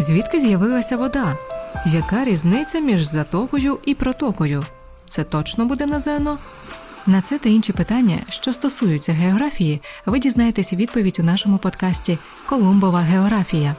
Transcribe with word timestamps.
Звідки 0.00 0.40
з'явилася 0.40 0.96
вода? 0.96 1.36
Яка 1.86 2.24
різниця 2.24 2.80
між 2.80 3.02
затокою 3.02 3.78
і 3.86 3.94
протокою? 3.94 4.64
Це 5.08 5.24
точно 5.24 5.64
буде 5.64 5.86
на 5.86 6.00
ЗНО? 6.00 6.38
На 7.06 7.20
це 7.20 7.38
та 7.38 7.48
інші 7.48 7.72
питання, 7.72 8.18
що 8.28 8.52
стосуються 8.52 9.12
географії, 9.12 9.80
ви 10.06 10.18
дізнаєтеся 10.18 10.76
відповідь 10.76 11.16
у 11.20 11.22
нашому 11.22 11.58
подкасті 11.58 12.18
Колумбова 12.46 13.00
географія. 13.00 13.74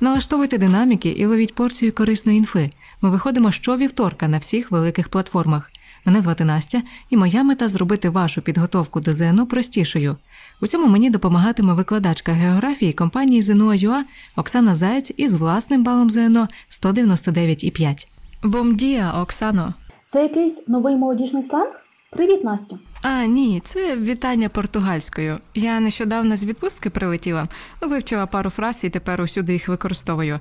Налаштовуйте 0.00 0.58
динаміки 0.58 1.08
і 1.08 1.26
ловіть 1.26 1.54
порцію 1.54 1.92
корисної 1.92 2.38
інфи. 2.38 2.70
Ми 3.00 3.10
виходимо 3.10 3.52
щовівторка 3.52 4.28
на 4.28 4.38
всіх 4.38 4.70
великих 4.70 5.08
платформах. 5.08 5.70
Мене 6.04 6.20
звати 6.20 6.44
Настя, 6.44 6.82
і 7.10 7.16
моя 7.16 7.42
мета 7.42 7.68
зробити 7.68 8.08
вашу 8.08 8.42
підготовку 8.42 9.00
до 9.00 9.14
ЗНО 9.14 9.46
простішою. 9.46 10.16
У 10.62 10.66
цьому 10.66 10.86
мені 10.86 11.10
допомагатиме 11.10 11.74
викладачка 11.74 12.32
географії 12.32 12.92
компанії 12.92 13.42
ЗНО.ЮА 13.42 14.04
Оксана 14.36 14.74
Заєць 14.74 15.12
із 15.16 15.34
власним 15.34 15.84
балом 15.84 16.10
ЗНО 16.10 16.48
199,5. 16.70 18.06
Бомдія, 18.42 19.12
Оксано! 19.12 19.74
Це 20.04 20.22
якийсь 20.22 20.68
новий 20.68 20.96
молодіжний 20.96 21.42
сленг? 21.42 21.84
Привіт, 22.10 22.44
Настю! 22.44 22.78
А, 23.02 23.24
ні, 23.24 23.62
це 23.64 23.96
вітання 23.96 24.48
португальською. 24.48 25.38
Я 25.54 25.80
нещодавно 25.80 26.36
з 26.36 26.44
відпустки 26.44 26.90
прилетіла, 26.90 27.48
вивчила 27.80 28.26
пару 28.26 28.50
фраз 28.50 28.84
і 28.84 28.90
тепер 28.90 29.20
усюди 29.20 29.52
їх 29.52 29.68
використовую. 29.68 30.38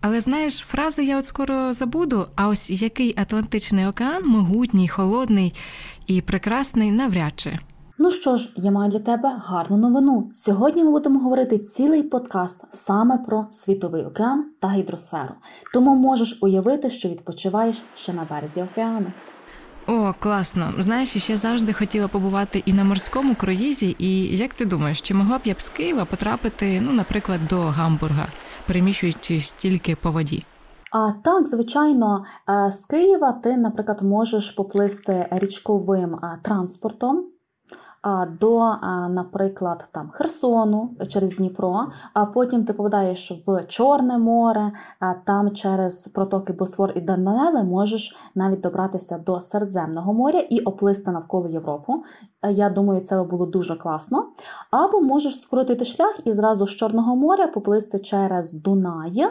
Але 0.00 0.20
знаєш, 0.20 0.58
фрази 0.58 1.04
я 1.04 1.18
от 1.18 1.26
скоро 1.26 1.72
забуду, 1.72 2.26
а 2.34 2.48
ось 2.48 2.70
який 2.70 3.14
Атлантичний 3.16 3.86
океан 3.86 4.26
могутній, 4.26 4.88
холодний 4.88 5.54
і 6.06 6.20
прекрасний 6.20 6.90
навряд 6.90 7.32
чи. 7.36 7.58
Ну 8.04 8.10
що 8.10 8.36
ж, 8.36 8.52
я 8.56 8.70
маю 8.70 8.90
для 8.90 8.98
тебе 8.98 9.32
гарну 9.44 9.76
новину. 9.76 10.30
Сьогодні 10.32 10.84
ми 10.84 10.90
будемо 10.90 11.20
говорити 11.20 11.58
цілий 11.58 12.02
подкаст 12.02 12.64
саме 12.70 13.18
про 13.18 13.46
світовий 13.50 14.04
океан 14.04 14.44
та 14.60 14.68
гідросферу. 14.68 15.34
Тому 15.74 15.96
можеш 15.96 16.38
уявити, 16.40 16.90
що 16.90 17.08
відпочиваєш 17.08 17.82
ще 17.94 18.12
на 18.12 18.26
березі 18.30 18.62
океану. 18.62 19.06
О, 19.86 20.14
класно. 20.18 20.72
Знаєш, 20.78 21.16
ще 21.16 21.36
завжди 21.36 21.72
хотіла 21.72 22.08
побувати 22.08 22.62
і 22.66 22.72
на 22.72 22.84
морському 22.84 23.34
круїзі. 23.34 23.96
І 23.98 24.36
як 24.36 24.54
ти 24.54 24.64
думаєш, 24.64 25.00
чи 25.00 25.14
могла 25.14 25.38
б 25.38 25.40
я 25.44 25.54
б 25.54 25.62
з 25.62 25.68
Києва 25.68 26.04
потрапити, 26.04 26.80
ну, 26.80 26.92
наприклад, 26.92 27.40
до 27.50 27.60
Гамбурга, 27.60 28.26
переміщуючись 28.66 29.52
тільки 29.52 29.96
по 29.96 30.10
воді? 30.10 30.44
А 30.92 31.12
так, 31.24 31.46
звичайно, 31.46 32.24
е, 32.48 32.70
з 32.70 32.84
Києва 32.84 33.32
ти, 33.32 33.56
наприклад, 33.56 34.02
можеш 34.02 34.50
поплисти 34.50 35.26
річковим 35.30 36.14
е, 36.14 36.38
транспортом 36.42 37.31
до, 38.40 38.76
наприклад, 39.10 39.88
там 39.92 40.10
Херсону 40.10 40.90
через 41.08 41.36
Дніпро, 41.36 41.86
а 42.14 42.26
потім 42.26 42.64
ти 42.64 42.72
попадаєш 42.72 43.32
в 43.46 43.64
Чорне 43.64 44.18
море, 44.18 44.72
а 45.00 45.14
там 45.14 45.50
через 45.50 46.08
протоки 46.08 46.52
Босфор 46.52 46.92
і 46.94 47.00
Дарданели 47.00 47.62
можеш 47.64 48.16
навіть 48.34 48.60
добратися 48.60 49.18
до 49.18 49.40
Середземного 49.40 50.12
моря 50.12 50.38
і 50.38 50.60
оплисти 50.60 51.10
навколо 51.10 51.48
Європу. 51.48 52.02
Я 52.50 52.70
думаю, 52.70 53.00
це 53.00 53.22
було 53.22 53.46
дуже 53.46 53.76
класно. 53.76 54.28
Або 54.70 55.00
можеш 55.00 55.40
скоротити 55.40 55.84
шлях 55.84 56.20
і 56.24 56.32
зразу 56.32 56.66
з 56.66 56.76
Чорного 56.76 57.16
моря 57.16 57.46
поплисти 57.46 57.98
через 57.98 58.52
Дунай 58.52 59.26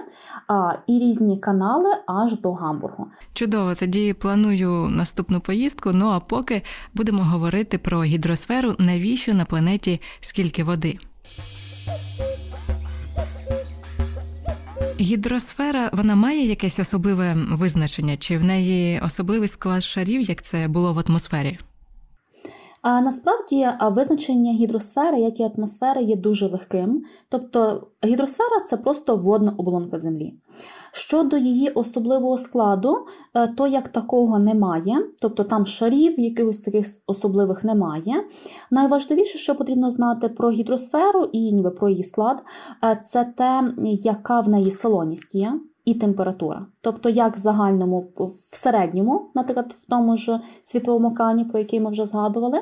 а, 0.47 0.73
і 0.87 0.99
різні 0.99 1.37
канали 1.37 1.89
аж 2.05 2.39
до 2.39 2.53
Гамбургу. 2.53 3.07
Чудово, 3.33 3.75
тоді 3.75 4.13
планую 4.13 4.71
наступну 4.89 5.39
поїздку. 5.39 5.91
Ну 5.93 6.09
а 6.09 6.19
поки 6.19 6.61
будемо 6.93 7.23
говорити 7.23 7.77
про 7.77 8.03
гідросферу, 8.03 8.75
навіщо 8.79 9.33
на 9.33 9.45
планеті 9.45 10.01
скільки 10.19 10.63
води. 10.63 10.99
Гідросфера 14.99 15.89
вона 15.93 16.15
має 16.15 16.45
якесь 16.45 16.79
особливе 16.79 17.37
визначення, 17.51 18.17
чи 18.17 18.37
в 18.37 18.43
неї 18.43 19.01
особливий 19.05 19.47
склад 19.47 19.83
шарів, 19.83 20.21
як 20.21 20.41
це 20.41 20.67
було 20.67 20.93
в 20.93 21.03
атмосфері? 21.07 21.57
А 22.81 23.01
насправді 23.01 23.67
визначення 23.81 24.51
гідросфери, 24.51 25.19
як 25.19 25.39
і 25.39 25.43
атмосфери, 25.43 26.03
є 26.03 26.15
дуже 26.15 26.47
легким. 26.47 27.03
Тобто 27.29 27.87
гідросфера 28.05 28.59
це 28.65 28.77
просто 28.77 29.15
водна 29.15 29.53
оболонка 29.57 29.99
Землі. 29.99 30.33
Щодо 30.91 31.37
її 31.37 31.69
особливого 31.69 32.37
складу, 32.37 32.95
е, 33.33 33.47
то 33.47 33.67
як 33.67 33.87
такого 33.87 34.39
немає, 34.39 34.97
тобто 35.21 35.43
там 35.43 35.65
шарів, 35.65 36.19
якихось 36.19 36.59
таких 36.59 36.85
особливих 37.07 37.63
немає. 37.63 38.23
Найважливіше, 38.71 39.37
що 39.37 39.55
потрібно 39.55 39.91
знати 39.91 40.29
про 40.29 40.51
гідросферу 40.51 41.23
і 41.23 41.51
ніби 41.51 41.69
про 41.69 41.89
її 41.89 42.03
склад, 42.03 42.41
е, 42.83 42.99
це 43.03 43.33
те, 43.37 43.73
яка 43.83 44.39
в 44.39 44.49
неї 44.49 44.71
солоність 44.71 45.35
є 45.35 45.59
і 45.85 45.93
температура. 45.93 46.65
Тобто, 46.81 47.09
як 47.09 47.35
в 47.35 47.39
загальному, 47.39 48.11
в 48.17 48.55
середньому, 48.55 49.31
наприклад, 49.35 49.75
в 49.77 49.89
тому 49.89 50.17
ж 50.17 50.39
світовому 50.61 51.07
океані, 51.07 51.45
про 51.45 51.59
який 51.59 51.79
ми 51.79 51.89
вже 51.89 52.05
згадували, 52.05 52.59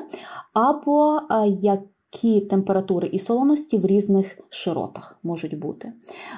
або 0.52 1.20
які 1.60 2.40
температури 2.40 3.08
і 3.08 3.18
солоності 3.18 3.78
в 3.78 3.86
різних 3.86 4.38
широтах 4.48 5.18
можуть 5.22 5.58
бути. 5.58 5.92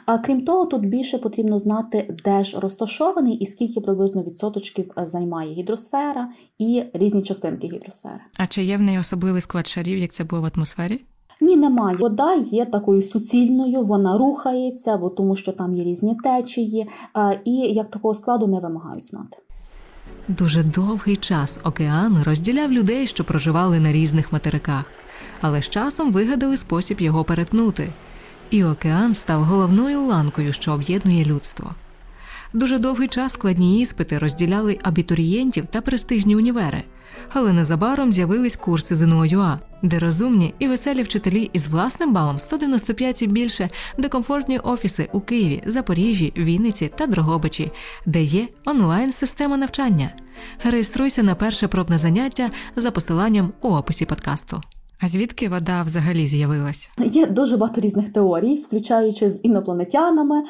А 0.07 0.19
крім 0.19 0.45
того, 0.45 0.67
тут 0.67 0.87
більше 0.87 1.19
потрібно 1.19 1.59
знати, 1.59 2.17
де 2.25 2.43
ж 2.43 2.61
розташований 2.61 3.35
і 3.35 3.47
скільки 3.47 3.81
приблизно 3.81 4.23
відсоточків 4.23 4.91
займає 4.97 5.53
гідросфера 5.53 6.31
і 6.59 6.85
різні 6.93 7.23
частинки 7.23 7.67
гідросфери. 7.67 8.21
А 8.35 8.47
чи 8.47 8.65
є 8.65 8.77
в 8.77 8.81
неї 8.81 8.99
особливий 8.99 9.41
склад 9.41 9.67
шарів, 9.67 9.99
як 9.99 10.13
це 10.13 10.25
було 10.25 10.43
в 10.43 10.51
атмосфері? 10.55 11.01
Ні, 11.43 11.57
немає. 11.57 11.97
Вода 11.97 12.35
є 12.35 12.65
такою 12.65 13.03
суцільною, 13.03 13.83
вона 13.83 14.19
рухається, 14.19 14.97
бо 14.97 15.09
тому 15.09 15.37
що 15.37 15.53
там 15.53 15.75
є 15.75 15.85
різні 15.85 16.17
течії, 16.25 16.87
і 17.45 17.53
як 17.53 17.91
такого 17.91 18.15
складу 18.15 18.47
не 18.47 18.61
вимагають 18.61 19.07
знати. 19.07 19.37
Дуже 20.29 20.63
довгий 20.63 21.17
час 21.17 21.61
океан 21.65 22.23
розділяв 22.25 22.73
людей, 22.73 23.07
що 23.07 23.25
проживали 23.25 23.81
на 23.81 23.93
різних 23.93 24.33
материках, 24.33 24.85
але 25.41 25.63
з 25.63 25.69
часом 25.69 26.13
вигадали 26.13 26.57
спосіб 26.57 27.01
його 27.01 27.25
перетнути. 27.25 27.93
І 28.51 28.65
океан 28.65 29.15
став 29.15 29.43
головною 29.43 30.01
ланкою, 30.01 30.53
що 30.53 30.73
об'єднує 30.73 31.25
людство. 31.25 31.71
Дуже 32.53 32.79
довгий 32.79 33.09
час 33.09 33.33
складні 33.33 33.81
іспити 33.81 34.19
розділяли 34.19 34.79
абітурієнтів 34.83 35.67
та 35.67 35.81
престижні 35.81 36.37
універи 36.37 36.83
але 37.33 37.53
незабаром 37.53 38.13
з'явились 38.13 38.57
курси 38.57 38.95
ЗНО.ЮА, 38.95 39.59
де 39.83 39.99
розумні 39.99 40.55
і 40.59 40.69
веселі 40.69 41.03
вчителі 41.03 41.51
із 41.53 41.67
власним 41.67 42.13
балом 42.13 42.39
195 42.39 43.23
і 43.23 43.27
більше, 43.27 43.69
де 43.99 44.09
комфортні 44.09 44.59
офіси 44.59 45.09
у 45.13 45.21
Києві, 45.21 45.63
Запоріжжі, 45.67 46.33
Вінниці 46.37 46.91
та 46.97 47.07
Дрогобичі, 47.07 47.73
де 48.07 48.23
є 48.23 48.49
онлайн-система 48.65 49.57
навчання. 49.57 50.11
Реєструйся 50.65 51.23
на 51.23 51.35
перше 51.35 51.69
пробне 51.69 51.99
заняття 51.99 52.51
за 52.77 52.91
посиланням 52.91 53.53
у 53.63 53.69
описі 53.69 54.05
подкасту. 54.05 54.61
А 55.01 55.09
звідки 55.09 55.49
вода 55.49 55.83
взагалі 55.83 56.27
з'явилась? 56.27 56.91
Є 56.99 57.27
дуже 57.27 57.57
багато 57.57 57.81
різних 57.81 58.13
теорій, 58.13 58.57
включаючи 58.57 59.31
з 59.31 59.41
інопланетянами, 59.43 60.43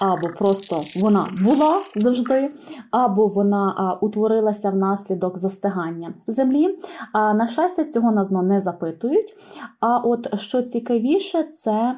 або 0.00 0.28
просто 0.38 0.82
вона 1.00 1.28
була 1.42 1.80
завжди, 1.96 2.54
або 2.90 3.26
вона 3.26 3.98
утворилася 4.00 4.70
внаслідок 4.70 5.38
застигання 5.38 6.14
землі. 6.26 6.78
На 7.14 7.48
щастя, 7.48 7.84
цього 7.84 8.12
нас 8.12 8.30
не 8.30 8.60
запитують. 8.60 9.34
А 9.80 9.98
от 9.98 10.38
що 10.38 10.62
цікавіше, 10.62 11.42
це 11.42 11.96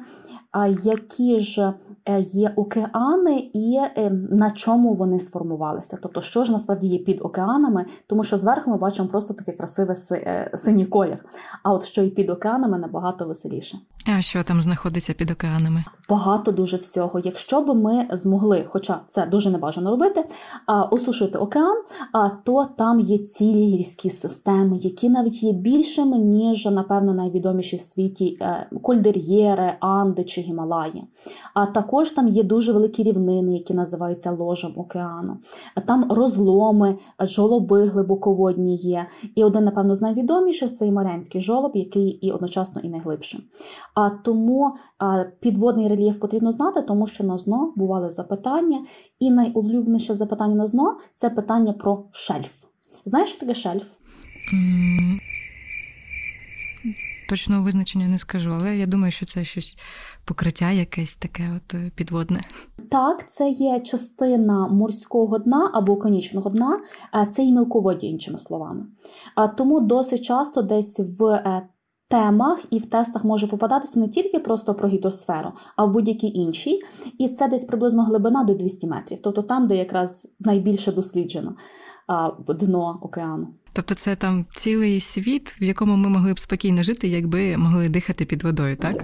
які 0.83 1.39
ж 1.39 1.73
е, 2.05 2.21
є 2.21 2.53
океани 2.55 3.49
і 3.53 3.79
е, 3.97 4.09
на 4.31 4.51
чому 4.51 4.93
вони 4.93 5.19
сформувалися. 5.19 5.97
Тобто, 6.01 6.21
що 6.21 6.43
ж 6.43 6.51
насправді 6.51 6.87
є 6.87 6.97
під 6.97 7.21
океанами, 7.21 7.85
тому 8.07 8.23
що 8.23 8.37
зверху 8.37 8.71
ми 8.71 8.77
бачимо 8.77 9.07
просто 9.07 9.33
такий 9.33 9.55
красивий 9.55 9.95
е, 10.11 10.51
синій 10.55 10.85
колір. 10.85 11.25
А 11.63 11.73
от 11.73 11.83
що 11.83 12.03
і 12.03 12.09
під 12.09 12.29
океанами 12.29 12.77
набагато 12.77 13.25
веселіше. 13.25 13.77
А 14.17 14.21
що 14.21 14.43
там 14.43 14.61
знаходиться 14.61 15.13
під 15.13 15.31
океанами? 15.31 15.83
Багато 16.09 16.51
дуже 16.51 16.77
всього. 16.77 17.19
Якщо 17.19 17.61
б 17.61 17.75
ми 17.75 18.07
змогли, 18.11 18.65
хоча 18.69 18.99
це 19.07 19.25
дуже 19.25 19.49
небажано 19.49 19.89
робити, 19.89 20.25
осушити 20.91 21.37
океан, 21.37 21.77
то 22.43 22.65
там 22.65 22.99
є 22.99 23.17
цілі 23.17 23.77
гірські 23.77 24.09
системи, 24.09 24.77
які 24.77 25.09
навіть 25.09 25.43
є 25.43 25.53
більшими, 25.53 26.17
ніж, 26.17 26.65
напевно, 26.65 27.13
найвідоміші 27.13 27.75
в 27.75 27.81
світі 27.81 28.39
кольдер'єри, 28.81 29.73
Анди 29.79 30.23
чи 30.23 30.38
Гімалаї. 30.41 31.03
А 31.53 31.65
також 31.65 32.11
там 32.11 32.27
є 32.27 32.43
дуже 32.43 32.73
великі 32.73 33.03
рівнини, 33.03 33.53
які 33.53 33.73
називаються 33.73 34.31
ложем 34.31 34.73
океану. 34.75 35.37
Там 35.87 36.11
розломи, 36.11 36.97
жолоби 37.19 37.85
глибоководні 37.85 38.75
є. 38.75 39.07
І 39.35 39.43
один, 39.43 39.63
напевно, 39.63 39.95
з 39.95 40.01
найвідоміших 40.01 40.71
це 40.71 40.87
і 40.87 40.91
Марянський 40.91 41.41
жолоб, 41.41 41.71
який 41.75 42.07
і 42.07 42.31
одночасно 42.31 42.81
і 42.81 42.89
найглибший. 42.89 43.39
А 43.95 44.09
тому 44.09 44.75
підводний 45.39 45.87
рельєф 45.87 46.19
потрібно 46.19 46.51
знати, 46.51 46.81
тому 46.81 47.07
що 47.07 47.23
на 47.23 47.37
ЗНО 47.37 47.73
бували 47.75 48.09
запитання, 48.09 48.79
і 49.19 49.31
найулюбленіше 49.31 50.13
запитання 50.13 50.55
на 50.55 50.67
ЗНО 50.67 50.97
це 51.13 51.29
питання 51.29 51.73
про 51.73 52.05
шельф. 52.11 52.63
Знаєш, 53.05 53.29
що 53.29 53.39
таке 53.39 53.53
шельф? 53.53 53.93
Точного 57.29 57.63
визначення 57.63 58.07
не 58.07 58.17
скажу, 58.17 58.57
але 58.59 58.77
я 58.77 58.85
думаю, 58.85 59.11
що 59.11 59.25
це 59.25 59.43
щось 59.43 59.77
покриття 60.29 60.71
якесь 60.71 61.15
таке 61.15 61.43
от 61.57 61.73
е, 61.73 61.91
підводне. 61.95 62.41
Так, 62.89 63.29
це 63.29 63.49
є 63.49 63.79
частина 63.79 64.67
морського 64.67 65.39
дна 65.39 65.71
або 65.73 65.95
конічного 65.95 66.49
дна, 66.49 66.79
е, 67.15 67.27
це 67.31 67.43
і 67.43 67.51
мілководді, 67.51 68.07
іншими 68.07 68.37
словами. 68.37 68.85
А 69.35 69.47
Тому 69.47 69.79
досить 69.79 70.21
часто 70.21 70.61
десь 70.61 70.99
в 71.19 71.25
е, 71.25 71.67
темах 72.09 72.65
і 72.69 72.79
в 72.79 72.85
тестах 72.85 73.23
може 73.23 73.47
попадатися 73.47 73.99
не 73.99 74.07
тільки 74.07 74.39
просто 74.39 74.73
про 74.73 74.89
гідросферу, 74.89 75.51
а 75.75 75.85
в 75.85 75.91
будь-якій 75.91 76.27
іншій. 76.27 76.79
І 77.17 77.29
це 77.29 77.47
десь 77.47 77.63
приблизно 77.63 78.03
глибина 78.03 78.43
до 78.43 78.53
200 78.53 78.87
метрів, 78.87 79.19
тобто 79.23 79.41
там, 79.41 79.67
де 79.67 79.75
якраз 79.75 80.27
найбільше 80.39 80.91
досліджено 80.91 81.55
дно 82.47 82.99
океану. 83.01 83.47
Тобто 83.73 83.95
це 83.95 84.15
там 84.15 84.45
цілий 84.55 84.99
світ, 84.99 85.61
в 85.61 85.63
якому 85.63 85.95
ми 85.95 86.09
могли 86.09 86.33
б 86.33 86.39
спокійно 86.39 86.83
жити, 86.83 87.07
якби 87.07 87.57
могли 87.57 87.89
дихати 87.89 88.25
під 88.25 88.43
водою, 88.43 88.77
так? 88.77 89.03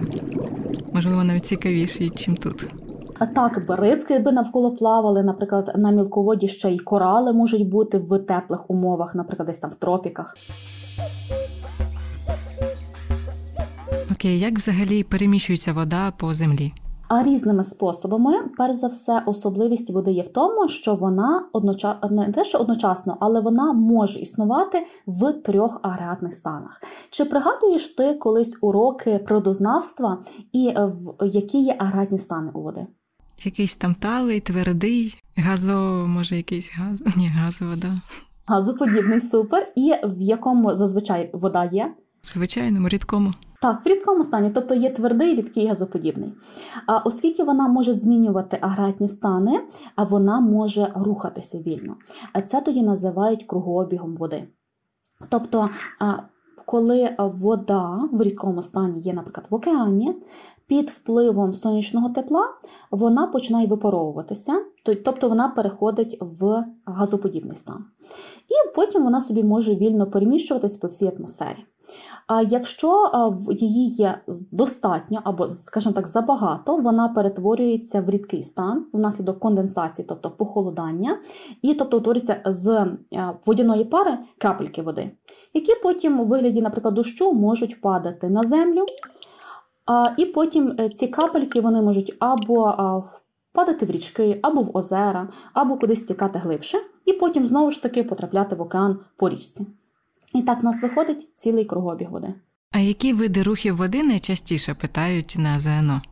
Можливо, 0.96 1.24
навіть 1.24 1.46
цікавіші, 1.46 2.10
чим 2.10 2.36
тут. 2.36 2.68
А 3.18 3.26
так, 3.26 3.62
рибки 3.68 4.18
би 4.18 4.32
навколо 4.32 4.74
плавали, 4.74 5.22
наприклад, 5.22 5.72
на 5.76 5.90
мілководі 5.90 6.48
ще 6.48 6.70
й 6.70 6.78
корали 6.78 7.32
можуть 7.32 7.68
бути 7.68 7.98
в 7.98 8.18
теплих 8.18 8.70
умовах, 8.70 9.14
наприклад, 9.14 9.46
десь 9.46 9.58
там 9.58 9.70
в 9.70 9.74
тропіках. 9.74 10.36
Окей, 14.12 14.38
як 14.38 14.56
взагалі 14.58 15.02
переміщується 15.02 15.72
вода 15.72 16.10
по 16.10 16.34
землі? 16.34 16.72
А 17.08 17.22
різними 17.22 17.64
способами, 17.64 18.32
перш 18.56 18.74
за 18.74 18.86
все, 18.86 19.22
особливість 19.26 19.90
води 19.90 20.10
є 20.10 20.22
в 20.22 20.28
тому, 20.28 20.68
що 20.68 20.94
вона 20.94 21.48
одночасно 21.52 22.10
не 22.10 22.32
те, 22.32 22.44
що 22.44 22.58
одночасно, 22.58 23.16
але 23.20 23.40
вона 23.40 23.72
може 23.72 24.20
існувати 24.20 24.86
в 25.06 25.32
трьох 25.32 25.80
агрегатних 25.82 26.34
станах. 26.34 26.82
Чи 27.10 27.24
пригадуєш 27.24 27.88
ти 27.88 28.14
колись 28.14 28.58
уроки 28.60 29.18
природознавства 29.18 30.18
і 30.52 30.74
в 30.76 31.26
які 31.26 31.62
є 31.62 31.76
агрегатні 31.78 32.18
стани 32.18 32.50
у 32.54 32.62
води? 32.62 32.86
Якийсь 33.44 33.76
там 33.76 33.94
талий, 33.94 34.40
твердий, 34.40 35.18
газо, 35.36 36.04
може, 36.08 36.36
якийсь 36.36 36.70
газ, 36.74 37.02
ні, 37.16 37.28
газова, 37.28 37.76
да. 37.76 37.96
Газоподібний 38.46 39.20
супер, 39.20 39.72
і 39.76 39.94
в 40.04 40.20
якому 40.20 40.74
зазвичай 40.74 41.30
вода 41.32 41.64
є? 41.64 41.94
В 42.26 42.32
звичайному, 42.32 42.88
рідкому. 42.88 43.32
Так, 43.62 43.86
в 43.86 43.88
рідкому 43.88 44.24
стані, 44.24 44.50
тобто 44.54 44.74
є 44.74 44.90
твердий, 44.90 45.34
рідкий 45.34 45.66
газоподібний. 45.66 46.32
А 46.86 46.98
оскільки 46.98 47.42
вона 47.42 47.68
може 47.68 47.92
змінювати 47.92 48.58
агрегатні 48.60 49.08
стани, 49.08 49.60
а 49.96 50.04
вона 50.04 50.40
може 50.40 50.92
рухатися 50.94 51.58
вільно. 51.58 51.96
А 52.32 52.40
це 52.40 52.60
тоді 52.60 52.82
називають 52.82 53.44
кругообігом 53.44 54.16
води. 54.16 54.48
Тобто, 55.28 55.68
коли 56.64 57.10
вода 57.18 58.08
в 58.12 58.22
рідкому 58.22 58.62
стані 58.62 59.00
є, 59.00 59.12
наприклад, 59.12 59.46
в 59.50 59.54
океані, 59.54 60.14
під 60.66 60.90
впливом 60.90 61.54
сонячного 61.54 62.08
тепла 62.08 62.48
вона 62.90 63.26
починає 63.26 63.66
випаровуватися, 63.66 64.64
тобто 65.04 65.28
вона 65.28 65.48
переходить 65.48 66.18
в 66.20 66.64
газоподібний 66.84 67.56
стан. 67.56 67.84
І 68.48 68.74
потім 68.74 69.04
вона 69.04 69.20
собі 69.20 69.44
може 69.44 69.74
вільно 69.74 70.06
переміщуватись 70.06 70.76
по 70.76 70.86
всій 70.86 71.12
атмосфері. 71.18 71.64
А 72.26 72.42
якщо 72.42 73.10
її 73.50 73.88
є 73.88 74.20
достатньо 74.52 75.20
або, 75.24 75.48
скажімо 75.48 75.92
так, 75.92 76.06
забагато, 76.06 76.76
вона 76.76 77.08
перетворюється 77.08 78.00
в 78.00 78.10
рідкий 78.10 78.42
стан 78.42 78.86
внаслідок 78.92 79.38
конденсації, 79.38 80.06
тобто 80.08 80.30
похолодання, 80.30 81.18
і 81.62 81.74
тобто 81.74 81.96
утворюється 81.96 82.40
з 82.46 82.86
водяної 83.46 83.84
пари 83.84 84.18
крапельки 84.38 84.82
води, 84.82 85.10
які 85.54 85.72
потім 85.82 86.20
у 86.20 86.24
вигляді, 86.24 86.62
наприклад, 86.62 86.94
дощу 86.94 87.32
можуть 87.32 87.80
падати 87.80 88.28
на 88.28 88.42
землю. 88.42 88.86
І 90.16 90.24
потім 90.24 90.76
е, 90.80 90.88
ці 90.88 91.08
капельки 91.08 91.60
вони 91.60 91.82
можуть 91.82 92.16
або 92.18 92.74
падати 93.52 93.86
в 93.86 93.90
річки, 93.90 94.38
або 94.42 94.62
в 94.62 94.76
озера, 94.76 95.28
або 95.52 95.76
кудись 95.76 96.00
стікати 96.00 96.38
глибше, 96.38 96.78
і 97.04 97.12
потім 97.12 97.46
знову 97.46 97.70
ж 97.70 97.82
таки 97.82 98.04
потрапляти 98.04 98.56
в 98.56 98.62
океан 98.62 98.98
по 99.16 99.28
річці. 99.28 99.66
І 100.34 100.42
так 100.42 100.62
в 100.62 100.64
нас 100.64 100.82
виходить 100.82 101.28
цілий 101.34 101.64
кругобіг 101.64 102.10
води. 102.10 102.34
А 102.70 102.78
які 102.78 103.12
види 103.12 103.42
рухів 103.42 103.76
води 103.76 104.02
найчастіше 104.02 104.74
питають 104.74 105.34
на 105.38 105.58
ЗНО? 105.60 106.02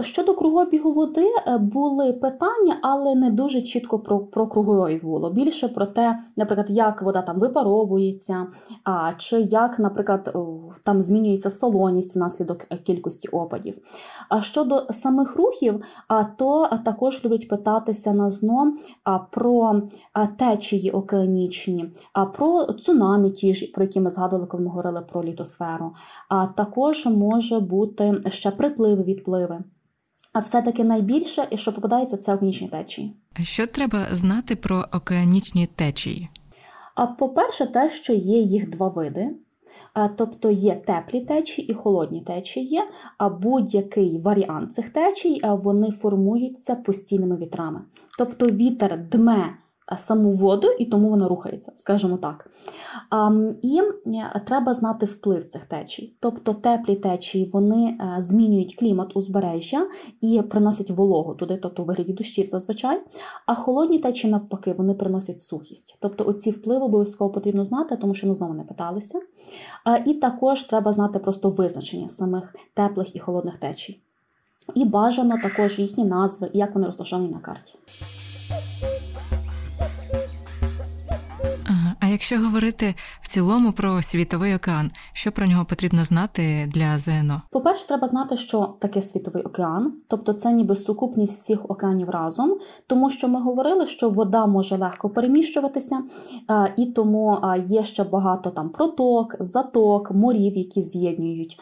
Щодо 0.00 0.34
кругообігу 0.34 0.92
води 0.92 1.26
е, 1.46 1.58
були 1.58 2.12
питання, 2.12 2.78
але 2.82 3.14
не 3.14 3.30
дуже 3.30 3.62
чітко 3.62 3.98
про 3.98 4.18
про 4.18 4.46
кругообіг 4.46 5.04
було. 5.04 5.30
Більше 5.30 5.68
про 5.68 5.86
те, 5.86 6.18
наприклад, 6.36 6.66
як 6.70 7.02
вода 7.02 7.22
там 7.22 7.38
випаровується, 7.38 8.46
а 8.84 9.12
чи 9.16 9.40
як, 9.40 9.78
наприклад, 9.78 10.36
там 10.84 11.02
змінюється 11.02 11.50
солоність 11.50 12.16
внаслідок 12.16 12.58
кількості 12.58 13.28
опадів. 13.28 13.78
А 14.28 14.40
щодо 14.40 14.86
самих 14.90 15.36
рухів, 15.36 15.84
то 16.36 16.68
також 16.84 17.24
люблять 17.24 17.48
питатися 17.48 18.12
на 18.12 18.30
ЗНО 18.30 18.72
про 19.30 19.82
течії 20.38 20.90
океанічні, 20.90 21.90
про 22.34 22.64
цунамі, 22.64 23.30
ті 23.30 23.54
ж, 23.54 23.66
про 23.74 23.84
які 23.84 24.00
ми 24.00 24.10
згадували, 24.10 24.46
коли 24.46 24.62
ми 24.62 24.68
говорили 24.68 25.00
про 25.12 25.24
літосферу. 25.24 25.92
А 26.28 26.46
також 26.46 27.06
може 27.06 27.60
бути 27.60 28.20
ще 28.28 28.50
припливи 28.50 29.02
від 29.02 29.25
впливи. 29.26 29.64
А 30.32 30.38
все-таки 30.38 30.84
найбільше, 30.84 31.48
і 31.50 31.56
що 31.56 31.72
попадається, 31.72 32.16
це 32.16 32.34
океанічні 32.34 32.68
течії. 32.68 33.16
А 33.34 33.42
що 33.42 33.66
треба 33.66 34.08
знати 34.12 34.56
про 34.56 34.84
океанічні 34.92 35.66
течії? 35.66 36.28
А 36.94 37.06
по-перше, 37.06 37.66
те, 37.66 37.90
що 37.90 38.12
є 38.12 38.38
їх 38.38 38.70
два 38.70 38.88
види. 38.88 39.30
Тобто 40.16 40.50
є 40.50 40.74
теплі 40.74 41.20
течії 41.20 41.68
і 41.68 41.74
холодні 41.74 42.20
течії, 42.20 42.80
а 43.18 43.28
будь-який 43.28 44.18
варіант 44.18 44.74
цих 44.74 44.88
течій 44.88 45.40
вони 45.42 45.90
формуються 45.90 46.74
постійними 46.74 47.36
вітрами. 47.36 47.80
Тобто 48.18 48.46
вітер 48.46 49.08
дме 49.08 49.54
саму 49.96 50.32
воду, 50.32 50.68
і 50.78 50.84
тому 50.86 51.10
вона 51.10 51.28
рухається, 51.28 51.72
скажімо 51.76 52.16
так. 52.16 52.50
І 53.62 53.80
е, 54.06 54.42
треба 54.46 54.74
знати 54.74 55.06
вплив 55.06 55.44
цих 55.44 55.64
течій. 55.64 56.16
Тобто 56.20 56.54
теплі 56.54 56.96
течії 56.96 57.50
вони 57.52 57.98
е, 58.00 58.20
змінюють 58.20 58.74
клімат 58.74 59.16
узбережжя 59.16 59.86
і 60.20 60.42
приносять 60.42 60.90
вологу 60.90 61.34
туди, 61.34 61.56
тобто 61.62 61.82
у 61.82 61.84
вигляді 61.84 62.12
дощів 62.12 62.46
зазвичай. 62.46 63.02
А 63.46 63.54
холодні 63.54 63.98
течії, 63.98 64.32
навпаки, 64.32 64.72
вони 64.72 64.94
приносять 64.94 65.42
сухість. 65.42 65.96
Тобто 66.00 66.24
оці 66.24 66.50
впливи 66.50 66.84
обов'язково 66.84 67.30
потрібно 67.30 67.64
знати, 67.64 67.96
тому 67.96 68.14
що 68.14 68.26
ми 68.26 68.34
знову 68.34 68.54
не 68.54 68.62
питалися. 68.62 69.20
І 70.06 70.14
також 70.14 70.64
треба 70.64 70.92
знати 70.92 71.18
просто 71.18 71.48
визначення 71.48 72.08
самих 72.08 72.54
теплих 72.74 73.16
і 73.16 73.18
холодних 73.18 73.56
течій. 73.56 74.00
І 74.74 74.84
бажано 74.84 75.36
також 75.42 75.78
їхні 75.78 76.04
назви, 76.04 76.50
як 76.52 76.74
вони 76.74 76.86
розташовані 76.86 77.28
на 77.28 77.38
карті. 77.38 77.74
Якщо 82.16 82.38
говорити 82.38 82.94
в 83.20 83.28
цілому 83.28 83.72
про 83.72 84.02
світовий 84.02 84.54
океан, 84.54 84.90
що 85.12 85.32
про 85.32 85.46
нього 85.46 85.64
потрібно 85.64 86.04
знати 86.04 86.70
для 86.74 86.98
ЗНО? 86.98 87.42
По-перше, 87.50 87.86
треба 87.86 88.06
знати, 88.06 88.36
що 88.36 88.76
таке 88.80 89.02
світовий 89.02 89.42
океан, 89.42 89.92
тобто 90.08 90.32
це 90.32 90.52
ніби 90.52 90.76
сукупність 90.76 91.38
всіх 91.38 91.70
океанів 91.70 92.10
разом, 92.10 92.58
тому 92.86 93.10
що 93.10 93.28
ми 93.28 93.40
говорили, 93.40 93.86
що 93.86 94.08
вода 94.08 94.46
може 94.46 94.76
легко 94.76 95.10
переміщуватися, 95.10 96.02
і 96.76 96.86
тому 96.86 97.38
є 97.66 97.84
ще 97.84 98.04
багато 98.04 98.50
там 98.50 98.70
проток, 98.70 99.36
заток, 99.40 100.10
морів, 100.10 100.56
які 100.56 100.82
з'єднують 100.82 101.56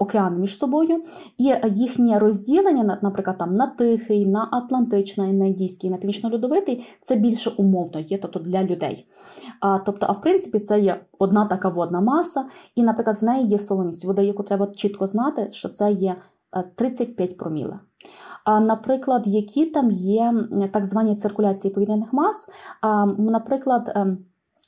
океан 0.00 0.40
між 0.40 0.58
собою, 0.58 1.04
і 1.38 1.54
їхнє 1.70 2.18
розділення, 2.18 2.98
наприклад, 3.02 3.38
там 3.38 3.54
на 3.54 3.66
Тихий, 3.66 4.26
на 4.26 4.48
Атлантичний, 4.52 5.32
на 5.32 5.46
Індійський, 5.46 5.90
на 5.90 5.96
Північно-Льодовитий, 5.96 6.84
це 7.00 7.16
більше 7.16 7.50
умовно 7.56 8.00
є, 8.00 8.18
тобто 8.18 8.38
для 8.38 8.64
людей. 8.64 9.06
Тобто, 9.94 10.06
а 10.08 10.12
в 10.12 10.20
принципі, 10.20 10.58
це 10.58 10.80
є 10.80 11.00
одна 11.18 11.44
така 11.44 11.68
водна 11.68 12.00
маса, 12.00 12.44
і, 12.74 12.82
наприклад, 12.82 13.16
в 13.20 13.24
неї 13.24 13.46
є 13.46 13.58
солоність 13.58 14.04
води, 14.04 14.24
яку 14.24 14.42
треба 14.42 14.66
чітко 14.66 15.06
знати, 15.06 15.48
що 15.52 15.68
це 15.68 15.92
є 15.92 16.16
35 16.76 17.30
е, 17.30 17.34
проміле. 17.34 17.78
А, 18.44 18.60
наприклад, 18.60 19.22
які 19.26 19.66
там 19.66 19.90
є 19.90 20.34
так 20.72 20.84
звані 20.84 21.16
циркуляції 21.16 21.74
повітряних 21.74 22.12
мас, 22.12 22.48
а, 22.80 23.06
наприклад, 23.06 23.92
ем, 23.94 24.18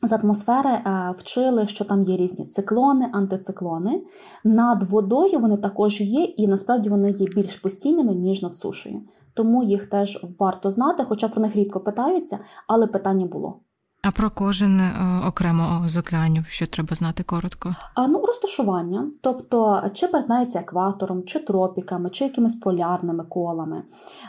з 0.02 0.12
атмосфери 0.12 0.70
е, 0.70 1.12
вчили, 1.16 1.66
що 1.66 1.84
там 1.84 2.02
є 2.02 2.16
різні 2.16 2.46
циклони, 2.46 3.08
антициклони. 3.12 4.02
Над 4.44 4.82
водою 4.82 5.38
вони 5.38 5.56
також 5.56 6.00
є, 6.00 6.24
і 6.24 6.48
насправді 6.48 6.88
вони 6.88 7.10
є 7.10 7.26
більш 7.26 7.56
постійними, 7.56 8.14
ніж 8.14 8.42
над 8.42 8.56
сушею. 8.56 9.02
Тому 9.34 9.62
їх 9.62 9.86
теж 9.86 10.24
варто 10.38 10.70
знати, 10.70 11.04
хоча 11.04 11.28
про 11.28 11.42
них 11.42 11.56
рідко 11.56 11.80
питаються, 11.80 12.38
але 12.66 12.86
питання 12.86 13.26
було. 13.26 13.60
А 14.06 14.10
про 14.10 14.30
кожен 14.30 14.80
е, 14.80 15.22
окремо 15.28 15.82
з 15.86 15.96
океанів, 15.96 16.46
що 16.48 16.66
треба 16.66 16.94
знати 16.94 17.22
коротко? 17.22 17.74
А 17.94 18.06
ну 18.06 18.26
розташування, 18.26 19.10
тобто 19.20 19.82
чи 19.92 20.08
перетинається 20.08 20.58
екватором, 20.58 21.24
чи 21.24 21.38
тропіками, 21.38 22.10
чи 22.10 22.24
якимись 22.24 22.54
полярними 22.54 23.24
колами, 23.24 23.82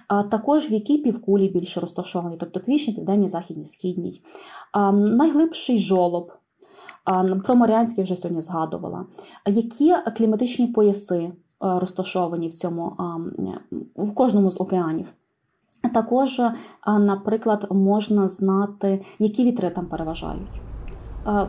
а 0.07 0.24
також 0.24 0.72
в 0.72 0.74
якій 0.74 0.98
півкулі 0.98 1.50
більше 1.50 1.79
розташовані, 1.79 2.38
тобто 2.39 2.60
північній, 2.60 2.93
південній, 2.93 3.27
західній, 3.27 3.65
східній, 3.65 4.22
а, 4.72 4.91
найглибший 4.91 5.79
жолоб. 5.79 6.31
Про 7.46 7.55
Маріанський 7.55 8.03
вже 8.03 8.15
сьогодні 8.15 8.41
згадувала. 8.41 9.05
Які 9.46 9.96
кліматичні 10.17 10.67
пояси 10.67 11.17
е, 11.17 11.34
розташовані 11.60 12.48
в 12.48 12.53
цьому 12.53 12.98
в 13.96 14.13
кожному 14.13 14.51
з 14.51 14.62
океанів? 14.62 15.13
Також, 15.93 16.41
наприклад, 17.00 17.67
можна 17.72 18.27
знати, 18.27 19.01
які 19.19 19.43
вітри 19.43 19.69
там 19.69 19.86
переважають. 19.86 20.62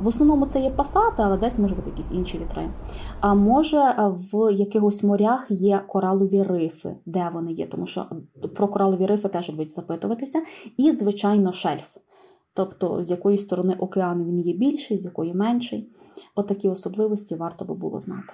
В 0.00 0.06
основному 0.06 0.46
це 0.46 0.60
є 0.60 0.70
пасати, 0.70 1.22
але 1.22 1.36
десь 1.36 1.58
можуть 1.58 1.76
бути 1.76 1.90
якісь 1.90 2.12
інші 2.12 2.38
вітри. 2.38 2.70
А 3.20 3.34
може 3.34 3.94
в 4.32 4.52
якихось 4.52 5.02
морях 5.02 5.46
є 5.50 5.80
коралові 5.86 6.42
рифи, 6.42 6.96
де 7.06 7.30
вони 7.32 7.52
є, 7.52 7.66
тому 7.66 7.86
що 7.86 8.06
про 8.54 8.68
коралові 8.68 9.06
рифи 9.06 9.28
теж 9.28 9.50
будуть 9.50 9.70
запитуватися. 9.70 10.42
І, 10.76 10.92
звичайно, 10.92 11.52
шельф. 11.52 11.96
Тобто, 12.54 13.02
з 13.02 13.10
якої 13.10 13.38
сторони 13.38 13.76
океану 13.78 14.24
він 14.24 14.38
є 14.38 14.52
більший, 14.52 14.98
з 14.98 15.04
якої 15.04 15.34
менший. 15.34 15.92
Отакі 16.34 16.68
особливості 16.68 17.34
варто 17.34 17.64
би 17.64 17.74
було 17.74 18.00
знати. 18.00 18.32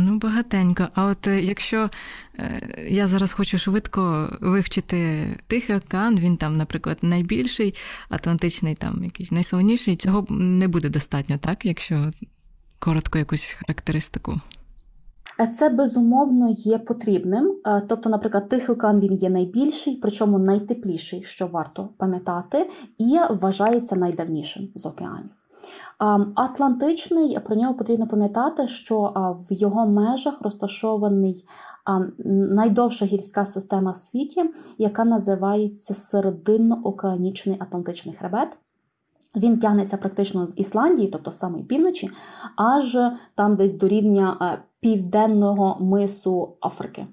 Ну, 0.00 0.18
багатенько. 0.18 0.88
А 0.94 1.04
от 1.04 1.26
е, 1.26 1.42
якщо 1.42 1.90
е, 2.38 2.60
я 2.88 3.06
зараз 3.06 3.32
хочу 3.32 3.58
швидко 3.58 4.30
вивчити 4.40 5.26
Тихий 5.46 5.76
океан, 5.76 6.18
він 6.18 6.36
там, 6.36 6.56
наприклад, 6.56 6.98
найбільший, 7.02 7.74
Атлантичний 8.08 8.74
там 8.74 9.04
якийсь 9.04 9.32
найсолоніший, 9.32 9.96
цього 9.96 10.26
не 10.30 10.68
буде 10.68 10.88
достатньо, 10.88 11.38
так? 11.38 11.66
Якщо 11.66 12.10
коротко 12.78 13.18
якусь 13.18 13.56
характеристику. 13.58 14.40
Е, 15.40 15.46
це 15.46 15.68
безумовно 15.68 16.50
є 16.58 16.78
потрібним. 16.78 17.56
Тобто, 17.88 18.10
наприклад, 18.10 18.48
Тихий 18.48 18.74
океан 18.74 19.00
він 19.00 19.14
є 19.14 19.30
найбільший, 19.30 19.96
причому 19.96 20.38
найтепліший, 20.38 21.22
що 21.22 21.46
варто 21.46 21.88
пам'ятати, 21.98 22.70
і 22.98 23.18
вважається 23.30 23.96
найдавнішим 23.96 24.68
з 24.74 24.86
океанів. 24.86 25.39
Атлантичний 26.34 27.38
про 27.40 27.56
нього 27.56 27.74
потрібно 27.74 28.06
пам'ятати, 28.06 28.66
що 28.66 29.12
в 29.50 29.52
його 29.52 29.86
межах 29.86 30.42
розташований 30.42 31.46
найдовша 32.24 33.04
гірська 33.04 33.44
система 33.44 33.90
в 33.90 33.96
світі, 33.96 34.44
яка 34.78 35.04
називається 35.04 35.94
Серединно-океанічний 35.94 37.56
Атлантичний 37.58 38.14
хребет. 38.14 38.58
Він 39.36 39.58
тягнеться 39.58 39.96
практично 39.96 40.46
з 40.46 40.58
Ісландії, 40.58 41.08
тобто 41.08 41.30
з 41.30 41.38
самої 41.38 41.64
півночі, 41.64 42.10
аж 42.56 42.96
там 43.34 43.56
десь 43.56 43.72
до 43.72 43.88
рівня 43.88 44.58
південного 44.80 45.76
мису 45.80 46.48
Африки. 46.60 47.06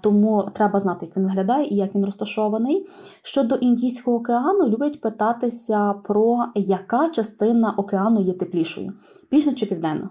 Тому 0.00 0.48
треба 0.52 0.80
знати, 0.80 1.06
як 1.06 1.16
він 1.16 1.24
виглядає 1.24 1.66
і 1.66 1.76
як 1.76 1.94
він 1.94 2.04
розташований. 2.04 2.88
Щодо 3.22 3.54
Індійського 3.54 4.16
океану, 4.16 4.68
люблять 4.68 5.00
питатися 5.00 5.92
про 5.92 6.44
яка 6.54 7.08
частина 7.08 7.74
океану 7.76 8.20
є 8.20 8.32
теплішою: 8.32 8.92
північна 9.30 9.52
чи 9.52 9.66
південна. 9.66 10.10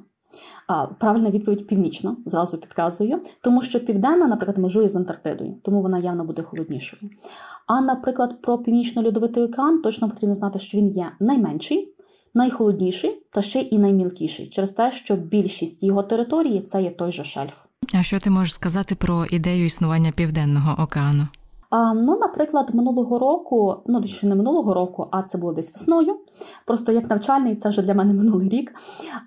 Правильна 1.00 1.30
відповідь 1.30 1.68
північна, 1.68 2.16
зразу 2.26 2.58
підказую, 2.58 3.22
тому 3.42 3.62
що 3.62 3.80
південна, 3.80 4.28
наприклад, 4.28 4.58
межує 4.58 4.90
з 4.90 4.96
Антарктидою, 4.96 5.56
тому 5.64 5.82
вона 5.82 5.98
явно 5.98 6.26
буде 6.26 6.42
холоднішою. 6.42 7.12
А, 7.68 7.82
наприклад, 7.82 8.42
про 8.42 8.58
північно-льодовитий 8.58 9.44
океан 9.44 9.82
точно 9.82 10.10
потрібно 10.10 10.36
знати, 10.36 10.60
що 10.60 10.78
він 10.78 10.88
є 10.88 11.12
найменший, 11.20 11.96
найхолодніший 12.34 13.24
та 13.32 13.42
ще 13.42 13.60
і 13.60 13.80
наймілкіший, 13.80 14.48
через 14.48 14.72
те, 14.72 14.92
що 14.92 15.16
більшість 15.16 15.84
його 15.84 16.04
території 16.04 16.62
це 16.62 16.84
є 16.84 16.92
той 16.92 17.12
же 17.12 17.24
шельф. 17.24 17.71
А 17.94 18.04
що 18.04 18.20
ти 18.20 18.30
можеш 18.30 18.54
сказати 18.54 18.96
про 18.96 19.26
ідею 19.26 19.66
існування 19.66 20.12
Південного 20.12 20.84
океану? 20.84 21.28
А, 21.70 21.94
Ну, 21.94 22.18
наприклад, 22.20 22.76
минулого 22.76 23.20
року, 23.20 23.84
ну 23.88 24.04
ще 24.04 24.28
не 24.28 24.36
минулого 24.36 24.74
року, 24.74 25.08
а 25.12 25.22
це 25.22 25.38
було 25.38 25.54
десь 25.54 25.74
весною. 25.74 26.20
Просто 26.66 26.92
як 26.92 27.10
навчальний, 27.10 27.56
це 27.56 27.70
вже 27.70 27.82
для 27.82 27.94
мене 27.94 28.14
минулий 28.24 28.50
рік. 28.50 28.72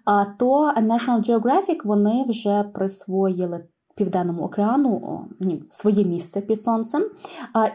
А 0.05 0.25
то 0.25 0.73
National 0.77 1.31
Geographic 1.31 1.79
вони 1.85 2.25
вже 2.29 2.63
присвоїли 2.75 3.65
Південному 3.97 4.43
океану 4.43 5.21
ні, 5.41 5.63
своє 5.71 6.05
місце 6.05 6.41
під 6.41 6.63
сонцем. 6.63 7.03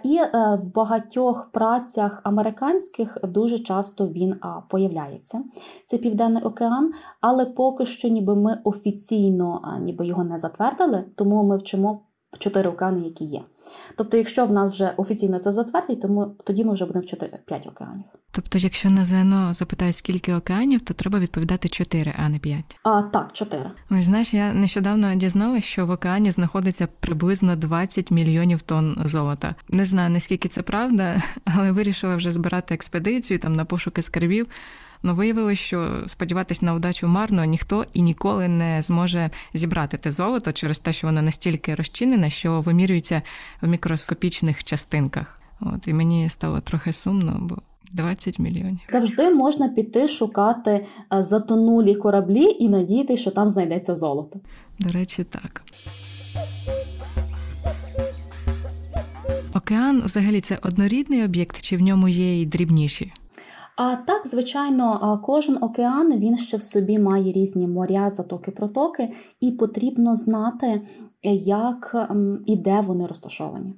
І 0.04 0.18
е, 0.18 0.60
в 0.64 0.74
багатьох 0.74 1.50
працях 1.52 2.22
американських 2.24 3.18
дуже 3.24 3.60
часто 3.60 4.08
він 4.08 4.36
появляється. 4.70 5.44
Це 5.86 5.98
Південний 5.98 6.44
океан, 6.44 6.92
але 7.22 7.46
поки 7.46 7.86
що 7.86 8.08
ніби 8.08 8.36
ми 8.36 8.58
офіційно 8.64 9.62
ніби 9.82 10.08
його 10.08 10.24
не 10.24 10.38
затвердили, 10.38 11.04
тому 11.16 11.44
ми 11.44 11.58
вчимо 11.58 12.00
чотири 12.38 12.70
океани, 12.70 13.02
які 13.02 13.26
є. 13.26 13.42
Тобто, 13.96 14.18
якщо 14.18 14.46
в 14.46 14.52
нас 14.52 14.74
вже 14.74 14.94
офіційно 14.98 15.40
це 15.40 15.52
затвердять, 15.52 16.02
то 16.02 16.36
тоді 16.44 16.64
ми 16.64 16.74
вже 16.74 16.86
будемо 16.86 17.04
вчити 17.04 17.40
п'ять 17.46 17.68
океанів. 17.68 18.06
Тобто, 18.32 18.58
якщо 18.58 18.90
на 18.90 19.04
ЗНО 19.04 19.54
запитають, 19.54 19.96
скільки 19.96 20.34
океанів, 20.34 20.82
то 20.82 20.94
треба 20.94 21.20
відповідати 21.20 21.70
чотири, 21.70 22.14
а 22.18 22.30
не 22.30 22.40
п'ять. 22.40 22.80
А 22.84 23.02
так, 23.02 23.34
чотири. 23.34 23.72
Ось 23.92 24.06
знаєш, 24.06 24.34
я 24.34 24.54
нещодавно 24.54 25.16
дізналася, 25.16 25.68
що 25.68 25.86
в 25.86 25.90
океані 25.90 26.32
знаходиться 26.32 26.88
приблизно 27.00 27.56
20 27.56 28.12
мільйонів 28.12 28.62
тонн 28.62 28.98
золота. 29.06 29.56
Не 29.70 29.86
знаю 29.86 30.10
наскільки 30.10 30.48
це 30.48 30.62
правда, 30.62 31.24
але 31.46 31.72
вирішила 31.72 32.16
вже 32.16 32.32
збирати 32.32 32.74
експедицію 32.74 33.40
там 33.40 33.56
на 33.56 33.66
пошуки 33.66 34.02
скарбів. 34.02 34.48
Ну, 35.04 35.16
виявилось, 35.16 35.60
що 35.60 36.04
сподіватись 36.06 36.62
на 36.62 36.74
удачу 36.74 37.08
марно 37.08 37.46
ніхто 37.46 37.86
і 37.94 38.02
ніколи 38.02 38.48
не 38.48 38.82
зможе 38.82 39.30
зібрати 39.54 39.98
те 39.98 40.12
золото 40.12 40.54
через 40.54 40.80
те, 40.80 40.94
що 40.94 41.08
воно 41.08 41.22
настільки 41.22 41.76
розчинене, 41.76 42.30
що 42.30 42.62
вимірюється 42.62 43.22
в 43.62 43.68
мікроскопічних 43.68 44.64
частинках. 44.64 45.40
От 45.62 45.88
і 45.88 45.94
мені 45.94 46.30
стало 46.30 46.60
трохи 46.60 46.94
сумно, 46.94 47.38
бо 47.42 47.58
20 47.92 48.40
мільйонів. 48.40 48.80
Завжди 48.90 49.30
можна 49.30 49.70
піти 49.70 50.08
шукати 50.08 50.86
е, 51.14 51.24
затонулі 51.24 51.96
кораблі 51.96 52.56
і 52.60 52.70
надіятися, 52.70 53.22
що 53.22 53.32
там 53.32 53.50
знайдеться 53.50 53.96
золото. 53.96 54.40
До 54.80 54.90
речі, 54.90 55.24
так. 55.24 55.62
Океан 59.54 60.02
взагалі 60.06 60.42
це 60.42 60.60
однорідний 60.62 61.24
об'єкт, 61.24 61.62
чи 61.62 61.78
в 61.78 61.82
ньому 61.82 62.08
є 62.08 62.42
й 62.42 62.46
дрібніші? 62.46 63.12
А 63.82 63.96
так, 63.96 64.28
звичайно, 64.28 65.20
кожен 65.26 65.58
океан 65.62 66.20
він 66.20 66.38
ще 66.38 66.58
в 66.58 66.62
собі 66.62 67.00
має 67.00 67.32
різні 67.32 67.68
моря, 67.68 68.10
затоки, 68.10 68.52
протоки, 68.52 69.10
і 69.40 69.52
потрібно 69.52 70.16
знати, 70.16 70.82
як 71.24 72.08
і 72.46 72.56
де 72.56 72.82
вони 72.82 73.08
розташовані. 73.08 73.74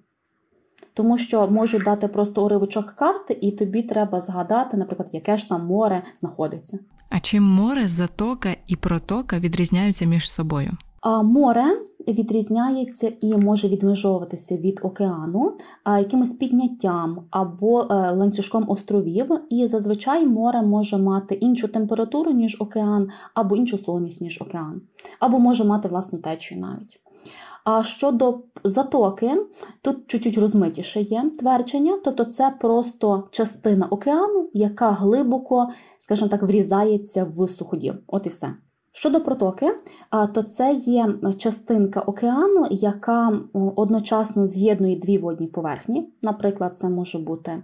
Тому 0.94 1.18
що 1.18 1.48
можуть 1.48 1.84
дати 1.84 2.08
просто 2.08 2.46
уривочок 2.46 2.86
карти, 2.86 3.38
і 3.42 3.52
тобі 3.52 3.84
треба 3.84 4.20
згадати, 4.20 4.78
наприклад, 4.78 5.10
яке 5.14 5.38
ж 5.38 5.50
там 5.50 5.66
море 5.66 6.04
знаходиться. 6.16 6.80
А 7.10 7.20
чим 7.20 7.44
море, 7.44 7.88
затока 7.88 8.56
і 8.68 8.76
протока 8.76 9.40
відрізняються 9.40 10.06
між 10.06 10.32
собою? 10.32 10.72
А 11.02 11.22
море 11.24 11.64
відрізняється 12.08 13.12
і 13.22 13.38
може 13.38 13.68
відмежовуватися 13.68 14.58
від 14.58 14.80
океану 14.84 15.58
якимось 15.86 16.32
підняттям 16.32 17.24
або 17.30 17.82
е, 17.82 17.86
ланцюжком 18.12 18.66
островів, 18.68 19.30
і 19.50 19.68
зазвичай 19.68 20.26
море 20.26 20.62
може 20.62 20.98
мати 20.98 21.36
іншу 21.36 21.68
температуру, 21.68 22.32
ніж 22.32 22.58
океан, 22.60 23.10
або 23.34 23.56
іншу 23.56 23.78
солоність, 23.78 24.22
ніж 24.22 24.42
океан, 24.42 24.82
або 25.20 25.40
може 25.40 25.64
мати 25.64 25.88
власну 25.88 26.20
течію 26.20 26.62
навіть. 26.62 27.02
А 27.64 27.84
щодо 27.84 28.40
затоки, 28.64 29.46
тут 29.82 30.08
чуть-чуть 30.08 30.38
розмитіше 30.38 31.02
є 31.02 31.32
твердження, 31.40 32.00
тобто 32.04 32.24
це 32.24 32.54
просто 32.62 33.28
частина 33.32 33.88
океану, 33.88 34.50
яка 34.54 34.92
глибоко, 34.92 35.70
скажімо 35.98 36.30
так, 36.30 36.44
врізається 36.44 37.24
в 37.24 37.48
суходіл. 37.48 37.94
От 38.08 38.26
і 38.26 38.30
все. 38.30 38.54
Щодо 38.94 39.22
протоки, 39.22 39.78
то 40.34 40.44
це 40.44 40.74
є 40.74 41.16
частинка 41.38 42.00
океану, 42.00 42.68
яка 42.72 43.40
одночасно 43.54 44.46
з'єднує 44.46 44.96
дві 44.96 45.18
водні 45.18 45.48
поверхні. 45.48 46.14
Наприклад, 46.22 46.78
це 46.78 46.90
може 46.90 47.20
бути 47.20 47.64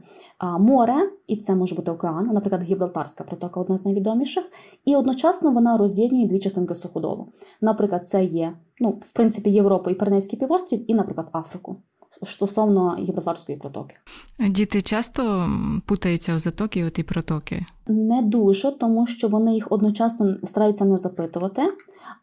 море, 0.59 0.95
і 1.27 1.37
це 1.37 1.55
може 1.55 1.75
бути 1.75 1.91
океан, 1.91 2.27
наприклад, 2.27 2.63
Гібралтарська 2.63 3.23
протока 3.23 3.59
одна 3.59 3.77
з 3.77 3.85
найвідоміших, 3.85 4.43
і 4.85 4.95
одночасно 4.95 5.51
вона 5.51 5.77
роз'єднує 5.77 6.27
дві 6.27 6.39
частинки 6.39 6.75
суходолу. 6.75 7.27
Наприклад, 7.61 8.07
це 8.07 8.23
є 8.23 8.53
ну, 8.79 8.89
в 8.89 9.11
принципі 9.11 9.49
Європа 9.49 9.91
і 9.91 9.93
Пиренейський 9.93 10.39
півострів, 10.39 10.91
і, 10.91 10.93
наприклад, 10.93 11.29
Африку 11.31 11.75
стосовно 12.23 12.95
Гібралтарської 12.99 13.57
протоки. 13.57 13.95
Діти 14.39 14.81
часто 14.81 15.49
путаються 15.85 16.35
у 16.35 16.39
затоки 16.39 16.85
от 16.85 16.99
і 16.99 17.03
протоки? 17.03 17.65
Не 17.87 18.21
дуже, 18.21 18.71
тому 18.71 19.07
що 19.07 19.27
вони 19.27 19.53
їх 19.53 19.71
одночасно 19.71 20.35
стараються 20.43 20.85
не 20.85 20.97
запитувати, 20.97 21.61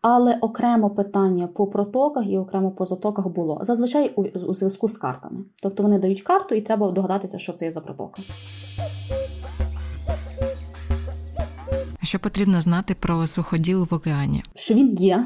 але 0.03 0.38
окремо 0.41 0.91
питання 0.91 1.47
по 1.47 1.67
протоках 1.67 2.26
і 2.26 2.38
окремо 2.38 2.71
по 2.71 2.85
затоках 2.85 3.29
було 3.29 3.59
зазвичай 3.61 4.14
у 4.47 4.55
зв'язку 4.55 4.88
з 4.88 4.97
картами. 4.97 5.45
Тобто 5.62 5.83
вони 5.83 5.99
дають 5.99 6.23
карту, 6.23 6.55
і 6.55 6.61
треба 6.61 6.91
догадатися, 6.91 7.38
що 7.38 7.53
це 7.53 7.64
є 7.64 7.71
за 7.71 7.81
протока. 7.81 8.23
Що 12.05 12.19
потрібно 12.19 12.61
знати 12.61 12.97
про 13.01 13.27
суходіл 13.27 13.89
в 13.91 13.95
океані? 13.95 14.43
Що 14.55 14.75
він 14.75 14.93
є. 14.93 15.25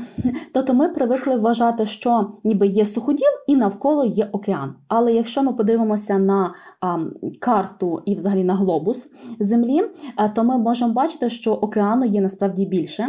Тобто 0.55 0.75
ми 0.75 0.89
привикли 0.89 1.37
вважати, 1.37 1.87
що 1.87 2.31
ніби 2.45 2.67
є 2.67 2.85
суходіл 2.85 3.29
і 3.47 3.57
навколо 3.57 4.05
є 4.05 4.29
океан. 4.33 4.75
Але 4.89 5.13
якщо 5.13 5.43
ми 5.43 5.53
подивимося 5.53 6.19
на 6.19 6.55
а, 6.81 6.99
карту 7.41 8.03
і 8.07 8.15
взагалі 8.15 8.45
на 8.45 8.55
глобус 8.55 9.11
Землі, 9.41 9.83
а, 10.17 10.29
то 10.29 10.45
ми 10.45 10.59
можемо 10.59 10.93
бачити, 10.93 11.29
що 11.29 11.53
океану 11.53 12.05
є 12.05 12.21
насправді 12.21 12.67
більше. 12.67 13.09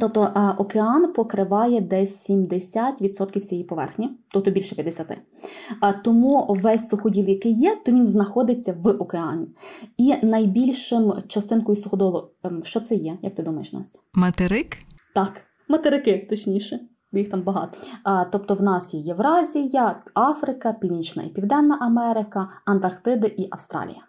Тобто 0.00 0.32
океан 0.58 1.12
покриває 1.12 1.80
десь 1.80 2.30
70% 2.30 3.38
всієї 3.38 3.64
поверхні, 3.64 4.10
тобто 4.28 4.50
більше 4.50 4.74
50%. 4.74 5.16
А, 5.80 5.92
тому 5.92 6.46
весь 6.48 6.88
суходіл, 6.88 7.28
який 7.28 7.52
є, 7.52 7.78
то 7.86 7.92
він 7.92 8.06
знаходиться 8.06 8.74
в 8.78 8.88
океані. 8.88 9.48
І 9.96 10.26
найбільшим 10.26 11.12
частинкою 11.28 11.76
суходолу, 11.76 12.30
ем, 12.44 12.64
що 12.64 12.80
це 12.80 12.94
є, 12.94 13.18
як 13.22 13.34
ти 13.34 13.42
думаєш, 13.42 13.72
Настя? 13.72 14.00
Материк? 14.14 14.76
Так, 15.14 15.40
материки, 15.68 16.26
точніше. 16.30 16.80
Їх 17.12 17.28
там 17.28 17.42
багато. 17.42 17.78
А, 18.04 18.24
Тобто 18.24 18.54
в 18.54 18.62
нас 18.62 18.94
є 18.94 19.00
Євразія, 19.00 20.02
Африка, 20.14 20.72
Північна 20.72 21.22
і 21.22 21.28
Південна 21.28 21.78
Америка, 21.80 22.48
Антарктида 22.64 23.26
і 23.26 23.48
Австралія. 23.50 24.02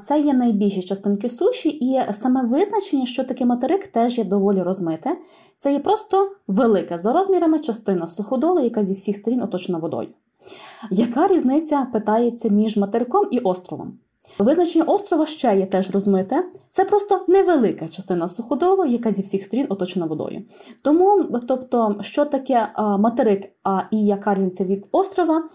Це 0.00 0.20
є 0.20 0.34
найбільші 0.34 0.82
частинки 0.82 1.28
суші, 1.28 1.68
і 1.68 2.12
саме 2.12 2.42
визначення, 2.42 3.06
що 3.06 3.24
таке 3.24 3.44
материк, 3.44 3.86
теж 3.86 4.18
є 4.18 4.24
доволі 4.24 4.62
розмите. 4.62 5.18
Це 5.56 5.72
є 5.72 5.78
просто 5.78 6.30
велика 6.46 6.98
за 6.98 7.12
розмірами 7.12 7.58
частина 7.58 8.08
суходолу, 8.08 8.60
яка 8.60 8.82
зі 8.82 8.94
всіх 8.94 9.16
сторін 9.16 9.42
оточена 9.42 9.78
водою. 9.78 10.08
Яка 10.90 11.26
різниця 11.26 11.86
питається 11.92 12.48
між 12.48 12.76
материком 12.76 13.28
і 13.30 13.38
островом? 13.38 13.98
Визначення 14.38 14.84
острова 14.84 15.26
ще 15.26 15.58
є 15.58 15.66
теж 15.66 15.90
розмите. 15.90 16.44
Це 16.70 16.84
просто 16.84 17.24
невелика 17.28 17.88
частина 17.88 18.28
суходолу, 18.28 18.84
яка 18.84 19.10
зі 19.10 19.22
всіх 19.22 19.44
сторін 19.44 19.66
оточена 19.68 20.06
водою. 20.06 20.42
Тому, 20.82 21.24
тобто, 21.48 21.96
що 22.00 22.24
таке 22.24 22.68
материк 22.78 23.52
а, 23.64 23.82
і 23.90 24.06
яка 24.06 24.34
різниця 24.34 24.64
від 24.64 24.88
острова, 24.92 25.48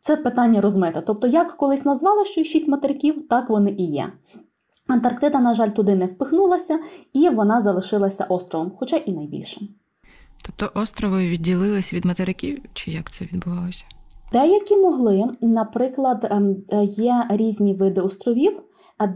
це 0.00 0.16
питання 0.16 0.60
розмите. 0.60 1.00
Тобто, 1.00 1.26
як 1.26 1.56
колись 1.56 1.84
назвали, 1.84 2.24
що 2.24 2.44
шість 2.44 2.68
материків, 2.68 3.28
так 3.28 3.50
вони 3.50 3.70
і 3.70 3.84
є. 3.84 4.12
Антарктида, 4.88 5.40
на 5.40 5.54
жаль, 5.54 5.68
туди 5.68 5.94
не 5.94 6.06
впихнулася, 6.06 6.78
і 7.12 7.28
вона 7.28 7.60
залишилася 7.60 8.24
островом, 8.24 8.72
хоча 8.78 8.96
і 8.96 9.12
найбільшим. 9.12 9.68
Тобто 10.42 10.80
острови 10.80 11.28
відділились 11.28 11.94
від 11.94 12.04
материків, 12.04 12.62
чи 12.72 12.90
як 12.90 13.10
це 13.10 13.24
відбувалося? 13.24 13.84
Деякі 14.32 14.76
могли, 14.76 15.24
наприклад, 15.40 16.28
ем, 16.30 16.56
є 16.82 17.26
різні 17.30 17.74
види 17.74 18.00
островів. 18.00 18.62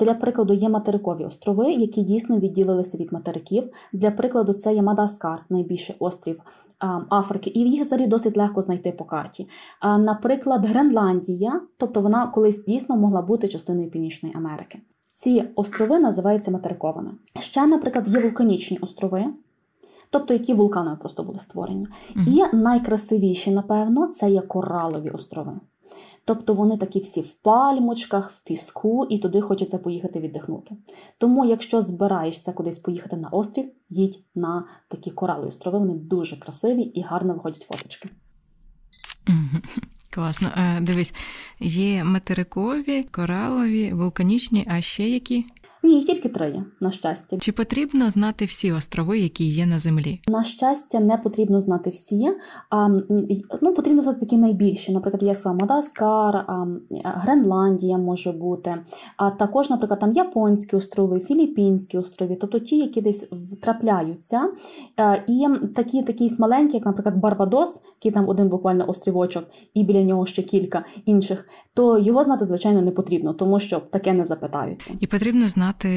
Для 0.01 0.15
прикладу, 0.15 0.55
є 0.55 0.69
материкові 0.69 1.25
острови, 1.25 1.73
які 1.73 2.03
дійсно 2.03 2.39
відділилися 2.39 2.99
від 2.99 3.13
материків. 3.13 3.71
Для 3.93 4.11
прикладу, 4.11 4.53
це 4.53 4.75
є 4.75 4.83
Мадаскар, 4.83 5.45
найбільший 5.51 5.97
острів 5.99 6.41
ем, 6.81 7.07
Африки, 7.11 7.53
і 7.55 7.61
їх 7.61 7.85
взагалі 7.85 8.07
досить 8.07 8.37
легко 8.37 8.61
знайти 8.61 8.93
по 8.93 9.05
карті. 9.05 9.49
Наприклад, 9.83 10.67
Гренландія, 10.67 11.61
тобто 11.77 12.01
вона 12.01 12.27
колись 12.27 12.65
дійсно 12.65 12.97
могла 12.97 13.23
бути 13.23 13.49
частиною 13.49 13.91
Північної 13.91 14.35
Америки. 14.35 14.79
Ці 15.13 15.45
острови 15.55 15.99
називаються 15.99 16.51
материковими. 16.51 17.11
Ще, 17.41 17.67
наприклад, 17.67 18.09
є 18.09 18.21
вулканічні 18.21 18.79
острови 18.81 19.25
тобто 20.13 20.35
які 20.35 20.55
вулкани 20.55 20.97
просто 21.01 21.23
були 21.23 21.39
створені. 21.39 21.87
Mm-hmm. 21.87 22.53
І 22.53 22.57
найкрасивіші, 22.57 23.51
напевно, 23.51 24.07
це 24.07 24.31
є 24.31 24.41
коралові 24.41 25.11
острови. 25.11 25.53
Тобто 26.25 26.55
вони 26.55 26.77
такі 26.77 27.01
всі 27.01 27.21
в 27.21 27.31
пальмочках, 27.33 28.31
в 28.31 28.43
піску, 28.45 29.07
і 29.11 29.19
туди 29.19 29.41
хочеться 29.41 29.79
поїхати 29.79 30.21
віддихнути. 30.21 30.77
Тому, 31.19 31.45
якщо 31.45 31.81
збираєшся 31.81 32.53
кудись 32.53 32.79
поїхати 32.79 33.17
на 33.17 33.29
острів, 33.29 33.71
їдь 33.91 34.19
на 34.35 34.65
такі 34.89 35.11
коралові 35.11 35.49
острови, 35.49 35.79
вони 35.79 35.95
дуже 35.95 36.37
красиві 36.37 36.83
і 36.83 37.03
гарно 37.03 37.35
виходять 37.35 37.63
фоточки. 37.63 38.09
Класно. 40.11 40.49
Е, 40.57 40.81
дивись, 40.81 41.15
є 41.61 42.05
материкові, 42.05 43.03
коралові, 43.03 43.93
вулканічні, 43.93 44.67
а 44.71 44.81
ще 44.81 45.09
які? 45.09 45.45
Ні, 45.85 45.95
їх 45.95 46.05
тільки 46.05 46.29
три 46.29 46.65
на 46.81 46.91
щастя. 46.91 47.37
Чи 47.41 47.53
потрібно 47.53 48.11
знати 48.11 48.45
всі 48.45 48.73
острови, 48.73 49.19
які 49.19 49.45
є 49.45 49.67
на 49.67 49.79
землі? 49.79 50.21
На 50.29 50.45
щастя, 50.45 51.01
не 51.01 51.17
потрібно 51.17 51.61
знати 51.61 51.91
всі. 51.91 52.29
А, 52.71 52.89
ну, 53.63 53.75
Потрібно 53.75 54.03
знати 54.03 54.21
такі 54.21 54.37
найбільші, 54.37 54.93
наприклад, 54.93 55.39
сам 55.39 55.57
Мадаскар, 55.57 56.45
Гренландія 57.05 57.99
може 57.99 58.33
бути, 58.33 58.75
а 59.17 59.31
також, 59.31 59.71
наприклад, 59.71 60.01
там 60.01 60.13
Японські 60.13 60.77
острови, 60.77 61.21
Філіппінські 61.21 61.99
острови, 61.99 62.37
тобто 62.41 62.59
ті, 62.59 62.79
які 62.79 63.01
десь 63.01 63.25
втрапляються. 63.33 64.49
І 65.29 65.47
такі 65.75 66.03
такі 66.03 66.31
маленькі, 66.39 66.77
як, 66.77 66.87
наприклад, 66.87 67.17
Барбадос, 67.17 67.83
який 67.97 68.13
там 68.13 68.29
один 68.29 68.49
буквально 68.49 68.89
острівочок, 68.89 69.45
і 69.75 69.85
біля 69.85 70.03
нього 70.03 70.27
ще 70.27 70.43
кілька 70.43 70.85
інших, 71.07 71.47
то 71.75 71.99
його 71.99 72.23
знати, 72.23 72.45
звичайно, 72.45 72.83
не 72.83 72.91
потрібно, 72.91 73.33
тому 73.33 73.61
що 73.61 73.79
таке 73.79 74.13
не 74.13 74.25
запитаються. 74.25 74.93
І 75.01 75.07
потрібно 75.07 75.49
знати 75.49 75.72
знати, 75.73 75.89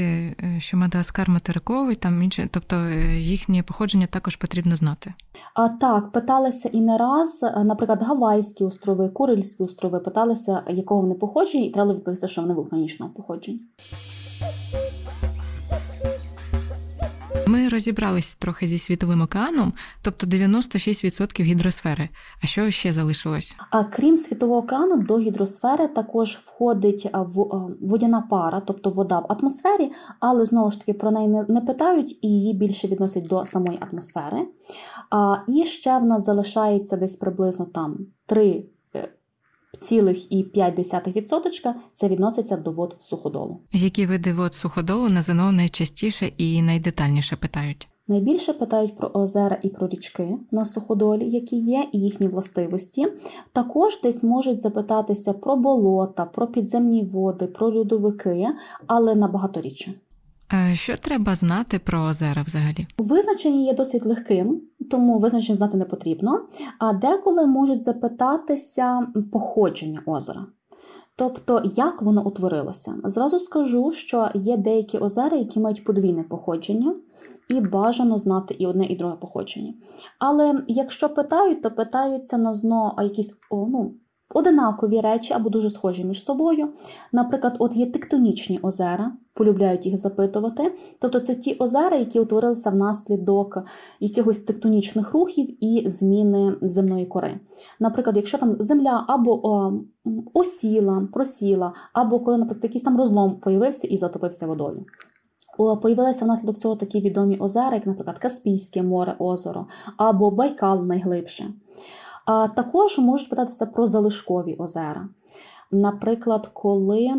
е, 0.43 0.59
що 0.59 0.77
Мадагаскар 0.77 1.29
материковий, 1.29 1.95
там 1.95 2.23
інше, 2.23 2.49
тобто 2.51 2.75
е, 2.75 3.19
їхнє 3.19 3.63
походження 3.63 4.07
також 4.07 4.35
потрібно 4.35 4.75
знати. 4.75 5.13
А 5.53 5.69
так, 5.69 6.11
питалися 6.11 6.69
і 6.69 6.81
не 6.81 6.97
раз, 6.97 7.43
е, 7.43 7.63
наприклад, 7.63 8.03
Гавайські 8.03 8.63
острови, 8.63 9.09
Курильські 9.09 9.63
острови 9.63 9.99
питалися, 9.99 10.63
якого 10.67 11.01
вони 11.01 11.15
походження, 11.15 11.65
і 11.65 11.69
треба 11.69 11.93
відповісти, 11.93 12.27
що 12.27 12.41
вони 12.41 12.53
вулканічного 12.53 13.11
походження. 13.11 13.59
Ми 17.55 17.67
розібрались 17.67 18.35
трохи 18.35 18.67
зі 18.67 18.79
світовим 18.79 19.21
океаном, 19.21 19.73
тобто 20.01 20.27
96% 20.27 21.43
гідросфери. 21.43 22.09
А 22.43 22.47
що 22.47 22.71
ще 22.71 22.91
залишилось? 22.91 23.55
А 23.69 23.83
крім 23.83 24.17
світового 24.17 24.59
океану, 24.59 24.97
до 24.97 25.19
гідросфери 25.19 25.87
також 25.87 26.37
входить 26.37 27.09
водяна 27.81 28.21
пара, 28.29 28.59
тобто 28.59 28.89
вода 28.89 29.19
в 29.19 29.25
атмосфері, 29.29 29.91
але 30.19 30.45
знову 30.45 30.71
ж 30.71 30.79
таки 30.79 30.93
про 30.93 31.11
неї 31.11 31.27
не 31.47 31.61
питають 31.61 32.19
і 32.21 32.27
її 32.27 32.53
більше 32.53 32.87
відносять 32.87 33.27
до 33.27 33.45
самої 33.45 33.77
атмосфери. 33.91 34.47
А, 35.09 35.35
І 35.47 35.65
ще 35.65 35.97
в 35.97 36.03
нас 36.03 36.25
залишається 36.25 36.97
десь 36.97 37.15
приблизно 37.15 37.65
там 37.65 37.97
3 38.25 38.65
0,5% 39.79 41.73
це 41.93 42.07
відноситься 42.07 42.57
до 42.57 42.71
вод 42.71 42.95
суходолу. 42.99 43.59
Які 43.71 44.05
види 44.05 44.33
вод 44.33 44.53
суходолу 44.53 45.09
на 45.09 45.21
ЗНО 45.21 45.51
найчастіше 45.51 46.31
і 46.37 46.61
найдетальніше 46.61 47.35
питають? 47.35 47.87
Найбільше 48.07 48.53
питають 48.53 48.95
про 48.95 49.07
озера 49.13 49.57
і 49.61 49.69
про 49.69 49.87
річки 49.87 50.37
на 50.51 50.65
суходолі, 50.65 51.29
які 51.29 51.55
є, 51.55 51.85
і 51.91 51.99
їхні 51.99 52.27
властивості. 52.27 53.07
Також 53.53 53.99
десь 54.03 54.23
можуть 54.23 54.61
запитатися 54.61 55.33
про 55.33 55.55
болота, 55.55 56.25
про 56.25 56.47
підземні 56.47 57.03
води, 57.03 57.47
про 57.47 57.77
льодовики, 57.77 58.47
але 58.87 59.15
набагато 59.15 59.61
рідше. 59.61 59.93
Що 60.73 60.95
треба 60.95 61.35
знати 61.35 61.79
про 61.79 62.01
озера 62.01 62.41
взагалі? 62.41 62.87
Визначення 62.97 63.65
є 63.65 63.73
досить 63.73 64.05
легким, 64.05 64.61
тому 64.89 65.17
визначення 65.17 65.55
знати 65.55 65.77
не 65.77 65.85
потрібно. 65.85 66.41
А 66.79 66.93
деколи 66.93 67.45
можуть 67.45 67.81
запитатися 67.81 69.07
походження 69.31 70.01
озера. 70.05 70.45
Тобто, 71.17 71.61
як 71.75 72.01
воно 72.01 72.27
утворилося? 72.27 72.95
Зразу 73.03 73.39
скажу, 73.39 73.91
що 73.91 74.29
є 74.33 74.57
деякі 74.57 74.97
озера, 74.97 75.37
які 75.37 75.59
мають 75.59 75.83
подвійне 75.83 76.23
походження, 76.23 76.95
і 77.49 77.61
бажано 77.61 78.17
знати 78.17 78.55
і 78.59 78.67
одне, 78.67 78.85
і 78.85 78.95
друге 78.95 79.15
походження. 79.15 79.73
Але 80.19 80.63
якщо 80.67 81.09
питають, 81.09 81.61
то 81.61 81.71
питаються 81.71 82.37
на 82.37 82.53
зно 82.53 82.95
якісь 83.01 83.33
о, 83.49 83.67
ну, 83.69 83.93
одинакові 84.37 85.01
речі 85.01 85.33
або 85.33 85.49
дуже 85.49 85.69
схожі 85.69 86.03
між 86.03 86.23
собою. 86.23 86.69
Наприклад, 87.11 87.55
от 87.59 87.75
є 87.75 87.85
тектонічні 87.85 88.59
озера, 88.61 89.11
полюбляють 89.33 89.85
їх 89.85 89.97
запитувати. 89.97 90.73
Тобто 90.99 91.19
це 91.19 91.35
ті 91.35 91.53
озера, 91.53 91.97
які 91.97 92.19
утворилися 92.19 92.69
внаслідок 92.69 93.63
якихось 93.99 94.39
тектонічних 94.39 95.13
рухів 95.13 95.63
і 95.63 95.89
зміни 95.89 96.55
земної 96.61 97.05
кори. 97.05 97.39
Наприклад, 97.79 98.15
якщо 98.17 98.37
там 98.37 98.55
земля 98.59 99.05
або 99.07 99.73
осіла, 100.33 101.07
просіла, 101.13 101.73
або 101.93 102.19
коли, 102.19 102.37
наприклад, 102.37 102.63
якийсь 102.63 102.83
там 102.83 102.97
розлом 102.97 103.39
появився 103.39 103.87
і 103.87 103.97
затопився 103.97 104.47
водою. 104.47 104.85
Появилися 105.81 106.25
внаслідок 106.25 106.57
цього 106.57 106.75
такі 106.75 107.01
відомі 107.01 107.37
озера, 107.37 107.73
як, 107.75 107.87
наприклад, 107.87 108.17
Каспійське 108.17 108.83
море, 108.83 109.15
озеро 109.19 109.65
або 109.97 110.31
Байкал 110.31 110.85
найглибше. 110.85 111.53
Також 112.55 112.97
можуть 112.97 113.29
питатися 113.29 113.65
про 113.65 113.85
залишкові 113.85 114.55
озера. 114.55 115.09
Наприклад, 115.71 116.49
коли 116.53 117.11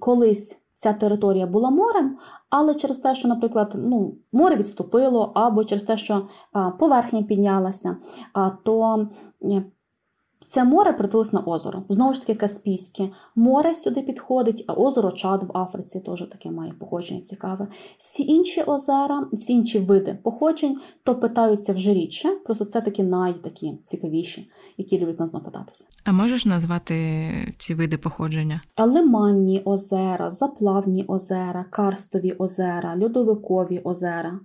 колись 0.00 0.58
ця 0.74 0.92
територія 0.92 1.46
була 1.46 1.70
морем, 1.70 2.16
але 2.50 2.74
через 2.74 2.98
те, 2.98 3.14
що, 3.14 3.28
наприклад, 3.28 3.72
ну, 3.74 4.14
море 4.32 4.56
відступило, 4.56 5.32
або 5.34 5.64
через 5.64 5.84
те, 5.84 5.96
що 5.96 6.26
поверхня 6.78 7.22
піднялася, 7.22 7.96
то 8.62 9.06
це 10.46 10.64
море 10.64 10.92
притулось 10.92 11.32
на 11.32 11.40
озеро. 11.40 11.82
Знову 11.88 12.12
ж 12.12 12.20
таки, 12.20 12.34
Каспійське 12.34 13.08
море 13.36 13.74
сюди 13.74 14.02
підходить, 14.02 14.64
а 14.66 14.72
озеро 14.72 15.12
Чад 15.12 15.42
в 15.42 15.58
Африці 15.58 16.00
теж 16.00 16.20
таке 16.20 16.50
має 16.50 16.72
походження 16.72 17.20
цікаве. 17.20 17.68
Всі 17.98 18.22
інші 18.22 18.62
озера, 18.62 19.26
всі 19.32 19.52
інші 19.52 19.78
види 19.78 20.18
походжень, 20.22 20.78
то 21.04 21.14
питаються 21.14 21.72
вже 21.72 21.94
рідше. 21.94 22.28
Просто 22.44 22.64
це 22.64 22.80
такі 22.80 23.02
найтакі 23.02 23.78
цікавіші, 23.82 24.50
які 24.78 24.98
люблять 24.98 25.20
нас 25.20 25.32
напитатися. 25.32 25.86
А 26.04 26.12
можеш 26.12 26.46
назвати 26.46 26.94
ці 27.58 27.74
види 27.74 27.98
походження? 27.98 28.60
Лиманні 28.78 29.62
озера, 29.64 30.30
заплавні 30.30 31.04
озера, 31.08 31.64
карстові 31.70 32.32
озера, 32.32 32.98
льодовикові 33.00 33.80
озера. 33.84 34.40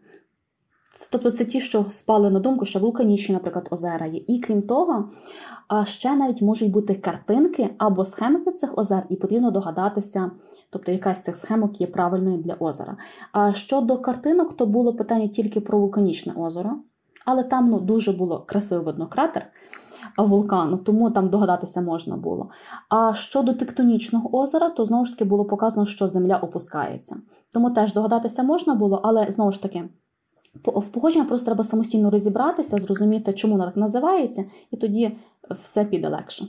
Тобто 1.11 1.31
це 1.31 1.45
ті, 1.45 1.59
що 1.59 1.85
спали 1.89 2.29
на 2.29 2.39
думку, 2.39 2.65
що 2.65 2.79
вулканічні, 2.79 3.33
наприклад, 3.33 3.67
озера 3.71 4.05
є. 4.05 4.21
І 4.27 4.39
крім 4.39 4.61
того, 4.61 5.09
ще 5.83 6.15
навіть 6.15 6.41
можуть 6.41 6.71
бути 6.71 6.95
картинки 6.95 7.69
або 7.77 8.05
схемки 8.05 8.51
цих 8.51 8.77
озер, 8.77 9.05
і 9.09 9.15
потрібно 9.15 9.51
догадатися, 9.51 10.31
тобто 10.69 10.91
якась 10.91 11.17
з 11.17 11.23
цих 11.23 11.35
схемок 11.35 11.81
є 11.81 11.87
правильною 11.87 12.37
для 12.37 12.53
озера. 12.53 12.97
А 13.31 13.53
щодо 13.53 13.97
картинок, 13.97 14.53
то 14.53 14.65
було 14.65 14.93
питання 14.93 15.27
тільки 15.27 15.61
про 15.61 15.79
вулканічне 15.79 16.33
озеро, 16.33 16.75
але 17.25 17.43
там 17.43 17.69
ну, 17.69 17.79
дуже 17.79 18.11
було 18.11 18.39
красиво 18.39 18.83
видно 18.83 19.07
кратер 19.07 19.47
вулкану, 20.17 20.77
тому 20.77 21.11
там 21.11 21.29
догадатися 21.29 21.81
можна 21.81 22.17
було. 22.17 22.49
А 22.89 23.13
щодо 23.13 23.53
тектонічного 23.53 24.37
озера, 24.37 24.69
то 24.69 24.85
знову 24.85 25.05
ж 25.05 25.11
таки 25.11 25.25
було 25.25 25.45
показано, 25.45 25.85
що 25.85 26.07
земля 26.07 26.37
опускається. 26.37 27.15
Тому 27.53 27.69
теж 27.69 27.93
догадатися 27.93 28.43
можна 28.43 28.75
було, 28.75 29.01
але 29.03 29.31
знову 29.31 29.51
ж 29.51 29.61
таки. 29.61 29.89
В 30.65 30.87
погодження 30.87 31.25
просто 31.25 31.45
треба 31.45 31.63
самостійно 31.63 32.09
розібратися, 32.09 32.77
зрозуміти, 32.77 33.33
чому 33.33 33.53
вона 33.53 33.65
так 33.65 33.77
називається, 33.77 34.43
і 34.71 34.77
тоді 34.77 35.11
все 35.49 35.85
піде 35.85 36.09
легше. 36.09 36.47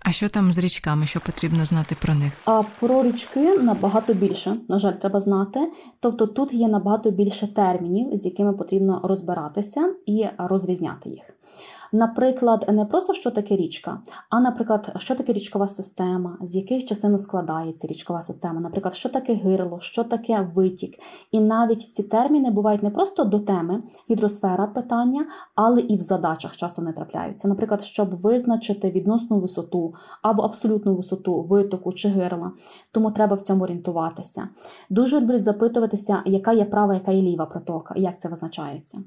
А 0.00 0.12
що 0.12 0.28
там 0.28 0.52
з 0.52 0.58
річками, 0.58 1.06
що 1.06 1.20
потрібно 1.20 1.64
знати 1.64 1.96
про 2.02 2.14
них? 2.14 2.32
А 2.44 2.62
про 2.80 3.02
річки 3.02 3.58
набагато 3.58 4.14
більше, 4.14 4.56
на 4.68 4.78
жаль, 4.78 4.92
треба 4.92 5.20
знати. 5.20 5.72
Тобто 6.00 6.26
тут 6.26 6.52
є 6.52 6.68
набагато 6.68 7.10
більше 7.10 7.46
термінів, 7.54 8.16
з 8.16 8.24
якими 8.24 8.52
потрібно 8.52 9.00
розбиратися 9.04 9.94
і 10.06 10.26
розрізняти 10.38 11.10
їх. 11.10 11.22
Наприклад, 11.92 12.64
не 12.72 12.84
просто 12.84 13.12
що 13.12 13.30
таке 13.30 13.56
річка, 13.56 14.00
а 14.30 14.40
наприклад, 14.40 14.92
що 14.96 15.14
таке 15.14 15.32
річкова 15.32 15.66
система, 15.66 16.38
з 16.42 16.54
яких 16.54 16.84
частин 16.84 17.18
складається 17.18 17.86
річкова 17.86 18.22
система, 18.22 18.60
наприклад, 18.60 18.94
що 18.94 19.08
таке 19.08 19.34
гирло, 19.34 19.80
що 19.80 20.04
таке 20.04 20.50
витік. 20.54 20.94
І 21.32 21.40
навіть 21.40 21.80
ці 21.92 22.02
терміни 22.02 22.50
бувають 22.50 22.82
не 22.82 22.90
просто 22.90 23.24
до 23.24 23.38
теми 23.40 23.82
гідросфера 24.10 24.66
питання, 24.66 25.26
але 25.54 25.80
і 25.80 25.96
в 25.96 26.00
задачах 26.00 26.56
часто 26.56 26.82
не 26.82 26.92
трапляються. 26.92 27.48
Наприклад, 27.48 27.82
щоб 27.82 28.14
визначити 28.14 28.90
відносну 28.90 29.40
висоту 29.40 29.94
або 30.22 30.42
абсолютну 30.42 30.94
висоту 30.94 31.40
витоку 31.40 31.92
чи 31.92 32.08
гирла. 32.08 32.52
Тому 32.92 33.10
треба 33.10 33.36
в 33.36 33.40
цьому 33.40 33.64
орієнтуватися. 33.64 34.48
Дуже 34.90 35.20
люблять 35.20 35.42
запитуватися, 35.42 36.22
яка 36.26 36.52
є 36.52 36.64
права, 36.64 36.94
яка 36.94 37.12
є 37.12 37.22
ліва 37.22 37.46
протока, 37.46 37.94
як 37.96 38.20
це 38.20 38.28
визначається. 38.28 38.98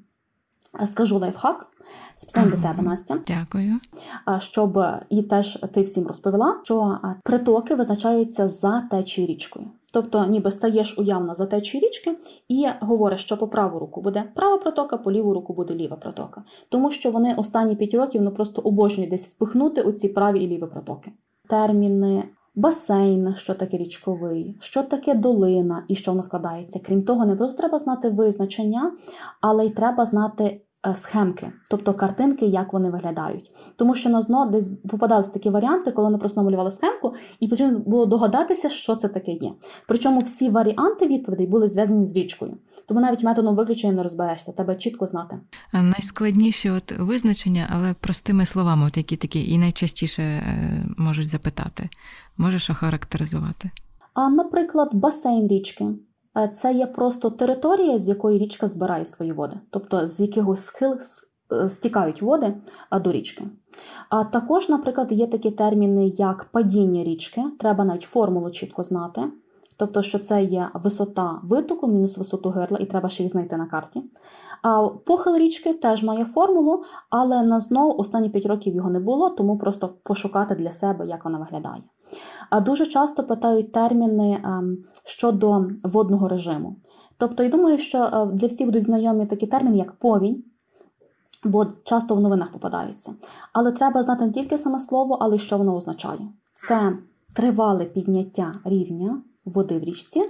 Скажу 0.86 1.20
лайфхак 1.20 1.68
спеціально 2.16 2.52
для 2.52 2.62
тебе, 2.62 2.84
Настя 2.84 3.18
Дякую. 3.28 3.80
а, 4.26 4.40
щоб 4.40 4.80
і 5.10 5.24
теж 5.24 5.60
ти 5.74 5.82
всім 5.82 6.08
розповіла, 6.08 6.60
що 6.64 6.98
притоки 7.24 7.76
визначаються 7.76 8.48
за 8.48 8.82
течією 8.92 9.34
річкою. 9.34 9.66
Тобто, 9.94 10.26
ніби 10.26 10.52
стаєш 10.52 10.98
уявно 10.98 11.34
за 11.34 11.46
течією 11.46 11.88
річки 11.88 12.18
і 12.50 12.68
говориш, 12.82 13.22
що 13.22 13.38
по 13.38 13.48
праву 13.48 13.80
руку 13.80 14.02
буде 14.02 14.24
права 14.36 14.58
протока, 14.58 14.98
по 14.98 15.12
ліву 15.12 15.34
руку 15.34 15.54
буде 15.54 15.76
ліва 15.76 15.96
протока. 15.98 16.44
Тому 16.70 16.92
що 16.92 17.12
вони 17.12 17.36
останні 17.36 17.76
5 17.76 17.94
років 17.94 18.22
ну 18.22 18.32
просто 18.32 18.62
обожнюють 18.62 19.12
десь 19.12 19.28
впихнути 19.28 19.82
у 19.82 19.92
ці 19.92 20.08
праві 20.10 20.40
і 20.40 20.48
ліві 20.48 20.66
протоки. 20.66 21.12
Терміни. 21.50 22.24
Басейн, 22.56 23.36
що 23.36 23.54
таке 23.54 23.78
річковий, 23.78 24.58
що 24.60 24.84
таке 24.84 25.16
долина 25.16 25.84
і 25.88 25.96
що 25.96 26.12
воно 26.12 26.24
складається. 26.24 26.80
Крім 26.86 27.04
того, 27.04 27.26
не 27.26 27.36
просто 27.36 27.58
треба 27.58 27.80
знати 27.80 28.10
визначення, 28.10 28.92
але 29.42 29.66
й 29.66 29.70
треба 29.70 30.06
знати 30.06 30.62
е, 30.88 30.96
схемки, 30.96 31.52
тобто 31.70 31.94
картинки, 31.94 32.46
як 32.46 32.74
вони 32.74 32.90
виглядають. 32.90 33.52
Тому 33.76 33.96
що 33.96 34.10
на 34.10 34.22
ЗНО 34.22 34.46
десь 34.46 34.70
попадались 34.70 35.30
такі 35.30 35.50
варіанти, 35.50 35.92
коли 35.92 36.08
вони 36.08 36.18
просто 36.18 36.42
намалювали 36.42 36.72
схемку, 36.72 37.14
і 37.40 37.48
потрібно 37.48 37.80
було 37.80 38.06
догадатися, 38.06 38.70
що 38.70 38.96
це 38.96 39.08
таке 39.08 39.32
є. 39.32 39.52
Причому 39.88 40.20
всі 40.20 40.50
варіанти 40.50 41.08
відповідей 41.08 41.48
були 41.48 41.68
зв'язані 41.68 42.06
з 42.06 42.18
річкою. 42.18 42.58
Тому 42.92 43.02
навіть 43.02 43.24
методом 43.24 43.56
виключення 43.56 43.94
не 43.94 44.04
розберешся, 44.04 44.52
тебе 44.52 44.76
чітко 44.76 45.06
знати. 45.06 45.40
А 45.72 45.82
Найскладніші 45.82 46.70
от 46.70 47.00
визначення, 47.00 47.68
але 47.72 47.94
простими 47.94 48.46
словами, 48.46 48.86
от 48.88 48.98
які 48.98 49.16
такі 49.16 49.52
і 49.52 49.58
найчастіше 49.58 50.24
е, 50.24 50.86
можуть 50.98 51.28
запитати. 51.28 51.90
Можеш 52.38 52.70
охарактеризувати? 52.70 53.72
А, 54.14 54.30
наприклад, 54.30 54.90
басейн 54.94 55.48
річки. 55.48 55.86
Е, 56.38 56.48
Це 56.48 56.74
є 56.74 56.86
просто 56.86 57.30
територія, 57.30 57.98
з 57.98 58.08
якої 58.08 58.40
річка 58.40 58.68
збирає 58.68 59.06
свої 59.06 59.32
води, 59.32 59.60
тобто 59.70 60.06
з 60.06 60.20
якого 60.20 60.56
схил 60.56 60.98
е, 61.52 61.70
стікають 61.70 62.22
води 62.22 62.54
до 63.04 63.12
річки. 63.12 63.44
А 64.10 64.24
також, 64.24 64.70
наприклад, 64.70 65.12
є 65.12 65.28
такі 65.28 65.52
терміни, 65.52 66.08
як 66.08 66.44
падіння 66.44 67.04
річки, 67.04 67.44
треба 67.60 67.86
навіть 67.86 68.04
формулу 68.04 68.50
чітко 68.50 68.84
знати. 68.84 69.22
Тобто, 69.78 70.02
що 70.02 70.20
це 70.20 70.44
є 70.44 70.70
висота 70.74 71.40
витоку 71.44 71.88
мінус 71.88 72.18
висоту 72.18 72.50
гирла, 72.50 72.78
і 72.78 72.86
треба 72.86 73.10
ще 73.10 73.24
їх 73.24 73.32
знайти 73.32 73.58
на 73.58 73.66
карті. 73.66 74.04
А 74.62 74.88
похил 74.88 75.36
річки 75.36 75.74
теж 75.74 76.04
має 76.04 76.26
формулу, 76.26 76.84
але 77.10 77.44
на 77.44 77.60
знову 77.60 77.94
останні 77.98 78.30
5 78.30 78.46
років 78.46 78.76
його 78.76 78.90
не 78.90 79.00
було, 79.00 79.30
тому 79.30 79.58
просто 79.58 79.90
пошукати 80.04 80.56
для 80.56 80.72
себе, 80.72 81.08
як 81.08 81.26
вона 81.26 81.38
виглядає. 81.38 81.84
А 82.50 82.60
дуже 82.60 82.86
часто 82.86 83.24
питають 83.24 83.72
терміни 83.72 84.42
ем, 84.44 84.78
щодо 85.06 85.66
водного 85.84 86.28
режиму. 86.28 86.76
Тобто, 87.18 87.44
я 87.44 87.50
думаю, 87.50 87.78
що 87.78 87.98
е, 87.98 88.26
для 88.26 88.48
всіх 88.48 88.66
будуть 88.66 88.84
знайомі 88.84 89.26
такі 89.26 89.48
терміни, 89.48 89.78
як 89.78 89.92
повінь, 89.92 90.44
бо 91.44 91.66
часто 91.84 92.16
в 92.16 92.22
новинах 92.22 92.52
попадаються. 92.52 93.14
Але 93.54 93.72
треба 93.72 94.04
знати 94.04 94.26
не 94.26 94.32
тільки 94.32 94.58
саме 94.58 94.80
слово, 94.80 95.18
але 95.22 95.36
й 95.36 95.40
що 95.40 95.58
воно 95.58 95.76
означає. 95.76 96.20
Це 96.56 96.98
тривале 97.34 97.86
підняття 97.86 98.52
рівня 98.66 99.22
води 99.46 99.78
в 99.80 99.84
річці, 99.84 100.22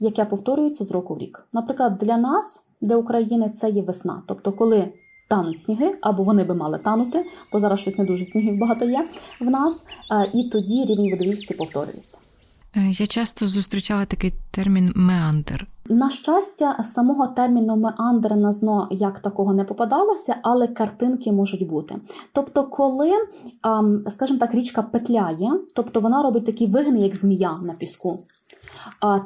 яке 0.00 0.24
повторюється 0.24 0.84
з 0.84 0.90
року 0.90 1.14
в 1.14 1.18
рік. 1.18 1.46
Наприклад, 1.52 1.98
для 1.98 2.16
нас, 2.16 2.64
для 2.80 2.96
України, 2.96 3.50
це 3.50 3.70
є 3.70 3.82
весна. 3.82 4.22
Тобто, 4.26 4.52
коли 4.52 4.92
тануть 5.28 5.58
сніги, 5.58 5.98
або 6.00 6.22
вони 6.22 6.44
би 6.44 6.54
мали 6.54 6.78
танути, 6.78 7.24
бо 7.52 7.58
зараз 7.58 7.80
щось 7.80 7.98
не 7.98 8.04
дуже 8.04 8.24
снігів 8.24 8.58
багато 8.58 8.84
є 8.84 9.08
в 9.40 9.44
нас, 9.44 9.84
е, 10.12 10.30
і 10.34 10.48
тоді 10.48 10.84
рівень 10.84 11.10
води 11.10 11.24
в 11.24 11.28
річці 11.28 11.54
повторюється. 11.54 12.18
Е, 12.76 12.90
Я 12.90 13.06
часто 13.06 13.46
зустрічала 13.46 14.04
такий 14.04 14.34
термін 14.50 14.92
меандр. 14.96 15.66
На 15.84 16.10
щастя, 16.10 16.82
самого 16.82 17.26
терміну 17.26 17.76
меандр 17.76 18.34
на 18.34 18.52
зно 18.52 18.88
як 18.90 19.18
такого 19.18 19.54
не 19.54 19.64
попадалося, 19.64 20.36
але 20.42 20.66
картинки 20.66 21.32
можуть 21.32 21.68
бути. 21.68 21.96
Тобто, 22.32 22.64
коли, 22.64 23.12
скажімо 24.08 24.38
так, 24.38 24.54
річка 24.54 24.82
петляє, 24.82 25.50
тобто 25.74 26.00
вона 26.00 26.22
робить 26.22 26.46
такі 26.46 26.66
вигини, 26.66 27.00
як 27.00 27.16
змія 27.16 27.56
на 27.62 27.72
піску, 27.72 28.18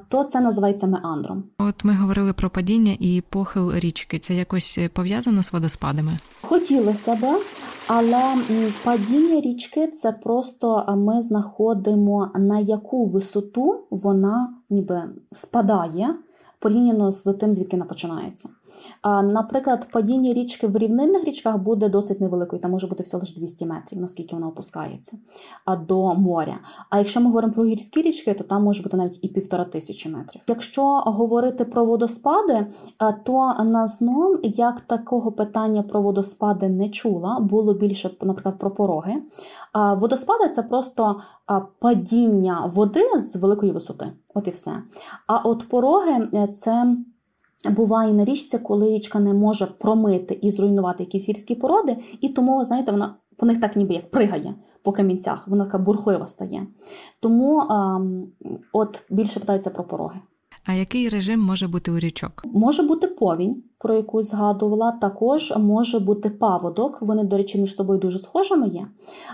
то 0.08 0.24
це 0.24 0.40
називається 0.40 0.86
меандром. 0.86 1.44
От 1.58 1.84
ми 1.84 1.94
говорили 1.94 2.32
про 2.32 2.50
падіння 2.50 2.96
і 3.00 3.22
похил 3.30 3.74
річки. 3.74 4.18
Це 4.18 4.34
якось 4.34 4.78
е, 4.78 4.88
пов'язано 4.88 5.42
з 5.42 5.52
водоспадами? 5.52 6.18
Хотілося 6.42 7.14
б, 7.14 7.40
але 7.86 8.34
падіння 8.84 9.40
річки 9.40 9.86
це 9.86 10.12
просто 10.12 10.96
ми 10.98 11.22
знаходимо 11.22 12.30
на 12.34 12.58
яку 12.58 13.06
висоту 13.06 13.86
вона 13.90 14.54
ніби 14.70 15.02
спадає 15.30 16.14
порівняно 16.64 17.10
з 17.10 17.32
тим, 17.32 17.54
звідки 17.54 17.76
вона 17.76 17.84
починається. 17.84 18.48
Наприклад, 19.04 19.86
падіння 19.92 20.32
річки 20.32 20.66
в 20.66 20.76
рівнинних 20.76 21.24
річках 21.24 21.58
буде 21.58 21.88
досить 21.88 22.20
невеликою, 22.20 22.62
там 22.62 22.70
може 22.70 22.86
бути 22.86 23.02
всього 23.02 23.20
лише 23.20 23.34
200 23.34 23.66
метрів, 23.66 24.00
наскільки 24.00 24.36
вона 24.36 24.48
опускається 24.48 25.16
до 25.88 26.14
моря. 26.14 26.54
А 26.90 26.98
якщо 26.98 27.20
ми 27.20 27.26
говоримо 27.26 27.52
про 27.52 27.64
гірські 27.64 28.02
річки, 28.02 28.34
то 28.34 28.44
там 28.44 28.62
може 28.62 28.82
бути 28.82 28.96
навіть 28.96 29.18
і 29.22 29.28
півтора 29.28 29.64
тисячі 29.64 30.10
метрів. 30.10 30.42
Якщо 30.48 30.84
говорити 30.92 31.64
про 31.64 31.84
водоспади, 31.84 32.66
то 33.24 33.54
на 33.64 33.86
зном 33.86 34.40
як 34.42 34.80
такого 34.80 35.32
питання 35.32 35.82
про 35.82 36.02
водоспади 36.02 36.68
не 36.68 36.88
чула, 36.88 37.40
було 37.40 37.74
більше, 37.74 38.10
наприклад, 38.22 38.58
про 38.58 38.70
пороги. 38.70 39.22
Водоспади 39.96 40.48
це 40.48 40.62
просто 40.62 41.20
падіння 41.78 42.70
води 42.74 43.18
з 43.18 43.36
великої 43.36 43.72
висоти. 43.72 44.12
От 44.34 44.46
і 44.46 44.50
все. 44.50 44.72
А 45.26 45.36
от 45.36 45.68
пороги 45.68 46.28
це. 46.52 46.96
Буває 47.70 48.12
на 48.12 48.24
річці, 48.24 48.58
коли 48.58 48.90
річка 48.90 49.20
не 49.20 49.34
може 49.34 49.66
промити 49.66 50.38
і 50.42 50.50
зруйнувати 50.50 51.02
якісь 51.02 51.28
гірські 51.28 51.54
породи, 51.54 51.96
і 52.20 52.28
тому, 52.28 52.64
знаєте, 52.64 52.92
вона 52.92 53.16
по 53.36 53.46
них 53.46 53.60
так 53.60 53.76
ніби 53.76 53.94
як 53.94 54.10
пригає 54.10 54.54
по 54.82 54.92
камінцях, 54.92 55.48
вона 55.48 55.64
така 55.64 55.78
бурхлива 55.78 56.26
стає. 56.26 56.66
Тому 57.20 57.60
ем, 57.60 58.26
от 58.72 59.02
більше 59.10 59.40
питаються 59.40 59.70
про 59.70 59.84
пороги. 59.84 60.20
А 60.64 60.72
який 60.72 61.08
режим 61.08 61.40
може 61.40 61.68
бути 61.68 61.90
у 61.90 61.98
річок? 61.98 62.42
Може 62.44 62.82
бути 62.82 63.06
повінь, 63.06 63.62
про 63.78 63.94
яку 63.94 64.22
згадувала, 64.22 64.92
також 64.92 65.52
може 65.56 65.98
бути 65.98 66.30
паводок. 66.30 67.02
Вони, 67.02 67.24
до 67.24 67.36
речі, 67.36 67.58
між 67.58 67.74
собою 67.74 67.98
дуже 67.98 68.18
схожими 68.18 68.68
є. 68.68 68.86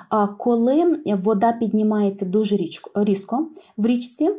А 0.09 0.27
коли 0.27 1.01
вода 1.07 1.53
піднімається 1.53 2.27
дуже 2.27 2.57
різко 2.95 3.49
в 3.77 3.87
річці, 3.87 4.31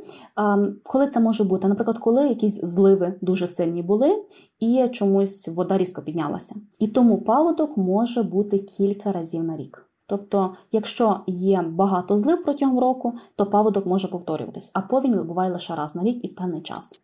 коли 0.84 1.08
це 1.08 1.20
може 1.20 1.44
бути? 1.44 1.68
Наприклад, 1.68 1.98
коли 1.98 2.28
якісь 2.28 2.62
зливи 2.62 3.14
дуже 3.22 3.48
сильні 3.48 3.84
були, 3.84 4.24
і 4.60 4.88
чомусь 4.92 5.48
вода 5.48 5.78
різко 5.78 6.02
піднялася. 6.02 6.56
І 6.80 6.88
тому 6.88 7.22
паводок 7.22 7.78
може 7.78 8.24
бути 8.24 8.58
кілька 8.58 9.12
разів 9.12 9.44
на 9.44 9.58
рік. 9.58 9.91
Тобто, 10.12 10.54
якщо 10.72 11.20
є 11.28 11.62
багато 11.62 12.18
злив 12.18 12.44
протягом 12.44 12.80
року, 12.80 13.14
то 13.36 13.46
паводок 13.46 13.86
може 13.86 14.08
повторюватись, 14.08 14.72
а 14.74 14.82
повінь 14.82 15.24
буває 15.24 15.52
лише 15.52 15.76
раз 15.76 15.96
на 15.96 16.04
рік 16.04 16.26
і 16.26 16.28
в 16.28 16.36
певний 16.36 16.62
час. 16.62 17.02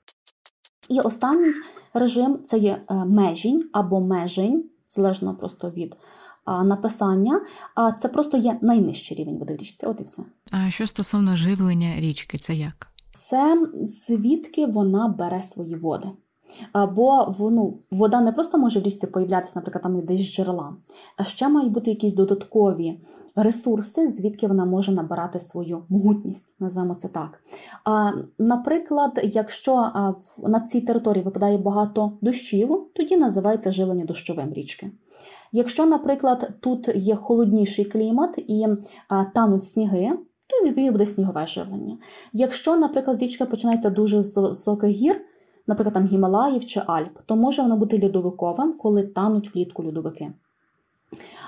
І 0.89 0.99
останній 0.99 1.53
режим 1.93 2.39
це 2.45 2.57
є 2.57 2.81
е, 2.89 3.05
межінь 3.05 3.69
або 3.73 3.99
межень, 3.99 4.69
залежно 4.89 5.35
просто 5.35 5.69
від 5.69 5.97
написання. 6.63 7.41
Це 7.99 8.07
просто 8.07 8.37
є 8.37 8.59
найнижчий 8.61 9.17
рівень 9.17 9.37
води 9.37 9.53
в 9.53 9.57
річці. 9.57 9.85
От 9.85 9.99
і 9.99 10.03
все. 10.03 10.23
А 10.51 10.69
що 10.69 10.87
стосовно 10.87 11.35
живлення 11.35 11.95
річки, 11.99 12.37
це 12.37 12.55
як? 12.55 12.87
Це 13.15 13.67
звідки 13.81 14.65
вона 14.65 15.07
бере 15.07 15.41
свої 15.41 15.75
води. 15.75 16.07
Бо 16.95 17.35
ну, 17.39 17.77
вода 17.91 18.21
не 18.21 18.31
просто 18.31 18.57
може 18.57 18.79
в 18.79 18.83
річці 18.83 19.07
появлятися, 19.07 19.53
наприклад, 19.55 19.83
там 19.83 20.01
десь 20.01 20.21
джерела, 20.21 20.75
а 21.17 21.23
ще 21.23 21.49
мають 21.49 21.71
бути 21.71 21.89
якісь 21.89 22.13
додаткові 22.13 22.99
ресурси, 23.35 24.07
звідки 24.07 24.47
вона 24.47 24.65
може 24.65 24.91
набирати 24.91 25.39
свою 25.39 25.83
могутність, 25.89 26.55
назвемо 26.59 26.95
це 26.95 27.07
так. 27.07 27.39
А, 27.83 28.11
Наприклад, 28.39 29.19
якщо 29.23 29.91
на 30.37 30.59
цій 30.59 30.81
території 30.81 31.23
випадає 31.23 31.57
багато 31.57 32.11
дощів, 32.21 32.87
тоді 32.95 33.17
називається 33.17 33.71
живлення 33.71 34.05
дощовим 34.05 34.53
річки. 34.53 34.91
Якщо, 35.51 35.85
наприклад, 35.85 36.49
тут 36.59 36.89
є 36.95 37.15
холодніший 37.15 37.85
клімат 37.85 38.37
і 38.37 38.67
тануть 39.33 39.63
сніги, 39.63 40.11
то 40.47 40.65
відповідно 40.65 40.91
буде 40.91 41.05
снігове 41.05 41.47
живлення. 41.47 41.97
Якщо, 42.33 42.77
наприклад, 42.77 43.23
річка 43.23 43.45
починається 43.45 43.89
дуже 43.89 44.23
з 44.23 44.37
високих 44.37 44.89
гір, 44.89 45.21
наприклад, 45.67 45.93
там 45.93 46.05
Гімалаїв 46.05 46.65
чи 46.65 46.81
Альп, 46.87 47.17
то 47.25 47.35
може 47.35 47.61
воно 47.61 47.77
бути 47.77 48.05
льодовиковим, 48.05 48.73
коли 48.73 49.03
тануть 49.03 49.55
влітку 49.55 49.83
льодовики. 49.83 50.31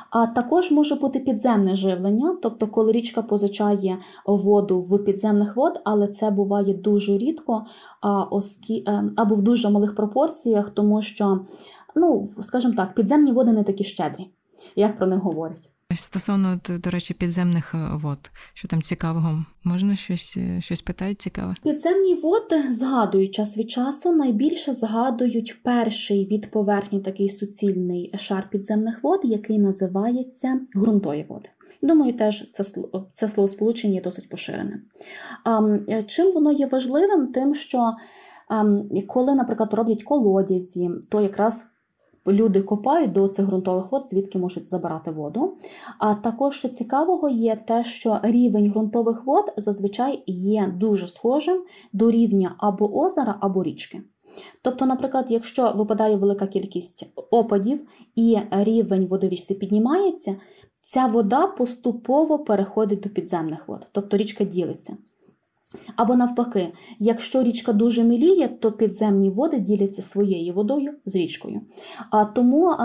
А 0.10 0.28
також 0.28 0.72
може 0.72 0.96
бути 0.96 1.20
підземне 1.20 1.74
живлення, 1.74 2.38
тобто 2.42 2.68
коли 2.68 2.92
річка 2.92 3.22
позичає 3.22 3.98
воду 4.26 4.80
в 4.80 5.04
підземних 5.04 5.56
вод, 5.56 5.82
але 5.84 6.08
це 6.08 6.32
буває 6.32 6.74
дуже 6.74 7.18
рідко 7.18 7.66
е, 8.86 9.12
або 9.16 9.36
в 9.36 9.42
дуже 9.42 9.70
малих 9.70 9.96
пропорціях, 9.96 10.70
тому 10.70 11.02
що, 11.02 11.40
ну, 11.96 12.28
скажімо 12.42 12.74
так, 12.78 12.96
підземні 12.96 13.32
води 13.32 13.52
не 13.52 13.64
такі 13.64 13.84
щедрі, 13.84 14.28
як 14.76 14.98
про 14.98 15.08
них 15.08 15.20
говорять. 15.20 15.70
Стосовно, 16.00 16.60
до 16.70 16.90
речі, 16.90 17.14
підземних 17.14 17.76
е, 17.76 17.90
вод, 17.94 18.32
що 18.54 18.68
там 18.68 18.82
цікавого, 18.82 19.46
можна 19.64 19.96
щось 19.96 20.38
е, 20.38 20.62
щось 20.62 20.82
питають 20.82 21.22
цікаве? 21.22 21.56
Підземні 21.64 22.16
води 22.16 22.74
згадують 22.74 23.34
час 23.34 23.58
від 23.58 23.72
часу. 23.72 24.16
Найбільше 24.16 24.74
згадують 24.74 25.64
перший 25.64 26.26
від 26.26 26.52
поверхні 26.52 27.00
такий 27.00 27.30
суцільний 27.30 28.14
шар 28.18 28.50
підземних 28.50 29.04
вод, 29.04 29.20
який 29.24 29.60
називається 29.60 30.60
ґрунтові 30.76 31.26
води. 31.30 31.50
Думаю, 31.82 32.14
теж 32.14 32.50
це 32.50 32.64
це 33.14 33.28
словосполучення 33.28 33.94
є 33.94 34.02
досить 34.02 34.30
поширене. 34.30 34.82
Е, 35.90 36.04
чим 36.04 36.32
воно 36.32 36.52
є 36.52 36.68
важливим? 36.68 37.28
Тим, 37.28 37.56
що 37.56 37.94
коли, 39.08 39.36
наприклад, 39.36 39.74
роблять 39.74 40.04
колодязі, 40.04 40.90
то 41.10 41.22
якраз 41.22 41.66
люди 42.32 42.62
копають 42.62 43.12
до 43.12 43.28
цих 43.28 43.46
ґрунтових 43.46 43.92
вод, 43.92 44.08
звідки 44.08 44.38
можуть 44.38 44.68
забирати 44.68 45.12
воду. 45.12 45.54
А 46.00 46.16
також 46.16 46.56
що 46.56 46.68
цікавого 46.68 47.30
є 47.30 47.56
те, 47.56 47.84
що 47.84 48.20
рівень 48.24 48.72
ґрунтових 48.72 49.26
вод 49.26 49.54
зазвичай 49.58 50.24
є 50.28 50.74
дуже 50.78 51.08
схожим 51.08 51.64
до 51.94 52.12
рівня 52.12 52.56
або 52.58 53.00
озера, 53.00 53.36
або 53.40 53.64
річки. 53.64 54.02
Тобто, 54.62 54.86
наприклад, 54.86 55.26
якщо 55.30 55.72
випадає 55.76 56.16
велика 56.16 56.48
кількість 56.48 57.06
опадів 57.32 57.82
і 58.16 58.38
рівень 58.52 59.06
води 59.08 59.28
в 59.28 59.30
річці 59.30 59.56
піднімається, 59.56 60.36
ця 60.82 61.06
вода 61.06 61.48
поступово 61.48 62.40
переходить 62.40 63.00
до 63.00 63.10
підземних 63.10 63.68
вод, 63.68 63.88
тобто 63.92 64.18
річка 64.18 64.44
ділиться. 64.44 64.98
Або 65.96 66.16
навпаки, 66.16 66.68
якщо 67.00 67.44
річка 67.44 67.74
дуже 67.74 68.04
міліє, 68.04 68.48
то 68.48 68.72
підземні 68.72 69.30
води 69.30 69.60
діляться 69.60 70.02
своєю 70.02 70.54
водою 70.54 70.94
з 71.06 71.16
річкою. 71.16 71.62
А 72.12 72.26
Тому 72.26 72.76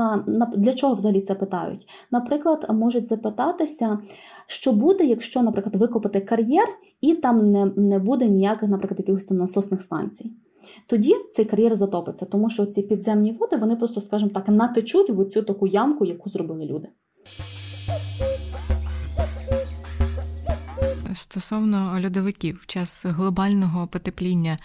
для 0.56 0.72
чого 0.72 0.94
взагалі 0.94 1.20
це 1.20 1.34
питають? 1.34 1.88
Наприклад, 2.10 2.66
можуть 2.70 3.06
запитатися, 3.06 3.98
що 4.46 4.72
буде, 4.72 5.04
якщо, 5.04 5.42
наприклад, 5.42 5.76
викопати 5.76 6.20
кар'єр 6.20 6.68
і 7.00 7.14
там 7.14 7.50
не 7.50 7.72
не 7.76 7.98
буде 7.98 8.28
ніяких, 8.28 8.68
наприклад, 8.68 8.98
якихось 8.98 9.24
там 9.24 9.38
насосних 9.38 9.82
станцій. 9.82 10.32
Тоді 10.86 11.14
цей 11.30 11.44
кар'єр 11.44 11.74
затопиться, 11.74 12.26
тому 12.26 12.48
що 12.48 12.66
ці 12.66 12.82
підземні 12.82 13.32
води 13.32 13.56
вони 13.56 13.76
просто, 13.76 14.00
скажімо 14.00 14.30
так, 14.34 14.48
натечуть 14.48 15.10
в 15.10 15.24
цю 15.24 15.42
таку 15.42 15.66
ямку, 15.66 16.04
яку 16.04 16.30
зробили 16.30 16.64
люди. 16.64 16.88
Стосовно 21.14 22.00
льодовиків, 22.04 22.60
в 22.62 22.66
час 22.66 23.06
глобального 23.06 23.86
потепління 23.86 24.58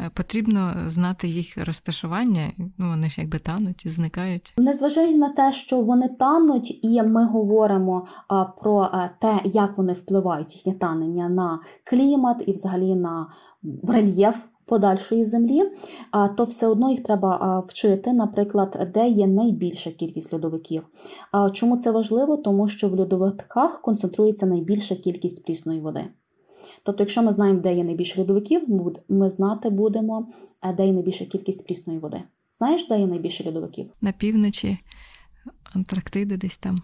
е, 0.00 0.10
потрібно 0.14 0.72
знати 0.86 1.28
їх 1.28 1.66
розташування. 1.66 2.52
Ну 2.58 2.88
вони 2.88 3.08
ж 3.08 3.20
якби 3.20 3.38
тануть, 3.38 3.82
зникають. 3.86 4.54
Незважаючи 4.58 5.16
на 5.16 5.28
те, 5.28 5.52
що 5.52 5.80
вони 5.80 6.08
тануть, 6.08 6.78
і 6.84 7.02
ми 7.02 7.26
говоримо 7.26 8.06
а, 8.28 8.44
про 8.44 8.84
е, 8.84 9.10
те, 9.20 9.40
як 9.44 9.78
вони 9.78 9.92
впливають 9.92 10.56
їхнє 10.56 10.72
танення 10.72 11.28
на 11.28 11.58
клімат 11.84 12.44
і 12.46 12.52
взагалі 12.52 12.94
на 12.94 13.26
рельєф 13.88 14.44
подальшої 14.64 15.24
землі, 15.24 15.62
то 16.36 16.44
все 16.44 16.66
одно 16.66 16.90
їх 16.90 17.02
треба 17.02 17.58
вчити, 17.58 18.12
наприклад, 18.12 18.90
де 18.94 19.08
є 19.08 19.26
найбільша 19.26 19.90
кількість 19.90 20.34
льодовиків. 20.34 20.86
Чому 21.52 21.76
це 21.76 21.90
важливо? 21.90 22.36
Тому 22.36 22.68
що 22.68 22.88
в 22.88 23.00
льодовиках 23.00 23.80
концентрується 23.80 24.46
найбільша 24.46 24.94
кількість 24.94 25.44
прісної 25.44 25.80
води. 25.80 26.04
Тобто, 26.82 27.02
якщо 27.02 27.22
ми 27.22 27.32
знаємо, 27.32 27.60
де 27.60 27.74
є 27.74 27.84
найбільше 27.84 28.20
льодовиків, 28.20 28.62
ми 29.08 29.30
знати 29.30 29.70
будемо, 29.70 30.28
де 30.76 30.86
є 30.86 30.92
найбільша 30.92 31.24
кількість 31.24 31.66
прісної 31.66 31.98
води. 31.98 32.22
Знаєш, 32.58 32.88
де 32.88 33.00
є 33.00 33.06
найбільше 33.06 33.48
льодовиків? 33.48 33.90
На 34.00 34.12
півночі 34.12 34.78
Антарктиди 35.74 36.36
десь 36.36 36.58
там. 36.58 36.78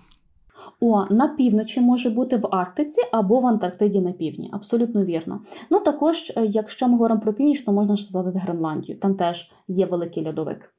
О, 0.81 1.05
на 1.11 1.29
півночі 1.29 1.81
може 1.81 2.11
бути 2.11 2.37
в 2.37 2.47
Арктиці 2.51 3.01
або 3.13 3.41
в 3.41 3.47
Антарктиді 3.47 4.01
на 4.01 4.13
півдні. 4.13 4.51
Абсолютно 4.53 5.05
вірно. 5.05 5.41
Ну 5.71 5.81
також, 5.81 6.33
е, 6.37 6.47
якщо 6.47 6.89
ми 6.89 6.93
говоримо 6.93 7.21
про 7.21 7.33
північ, 7.33 7.63
то 7.63 7.73
можна 7.73 7.97
ж 7.97 8.05
згадати 8.05 8.39
Гренландію. 8.39 8.99
Там 8.99 9.15
теж 9.15 9.51
є 9.69 9.87
великий 9.87 10.27
льодовик. 10.27 10.75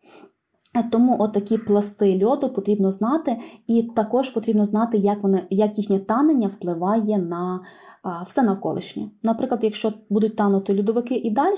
Е, 0.75 0.83
тому 0.91 1.15
отакі 1.19 1.57
пласти 1.57 2.25
льоду 2.25 2.49
потрібно 2.49 2.91
знати, 2.91 3.37
і 3.67 3.83
також 3.83 4.29
потрібно 4.29 4.65
знати, 4.65 4.97
як 4.97 5.23
вони, 5.23 5.43
як 5.49 5.77
їхнє 5.77 5.99
танення 5.99 6.47
впливає 6.47 7.17
на 7.17 7.59
а, 8.03 8.23
все 8.23 8.43
навколишнє. 8.43 9.09
Наприклад, 9.23 9.59
якщо 9.63 9.93
будуть 10.09 10.35
танути 10.35 10.79
льодовики 10.79 11.15
і 11.15 11.31
далі, 11.31 11.55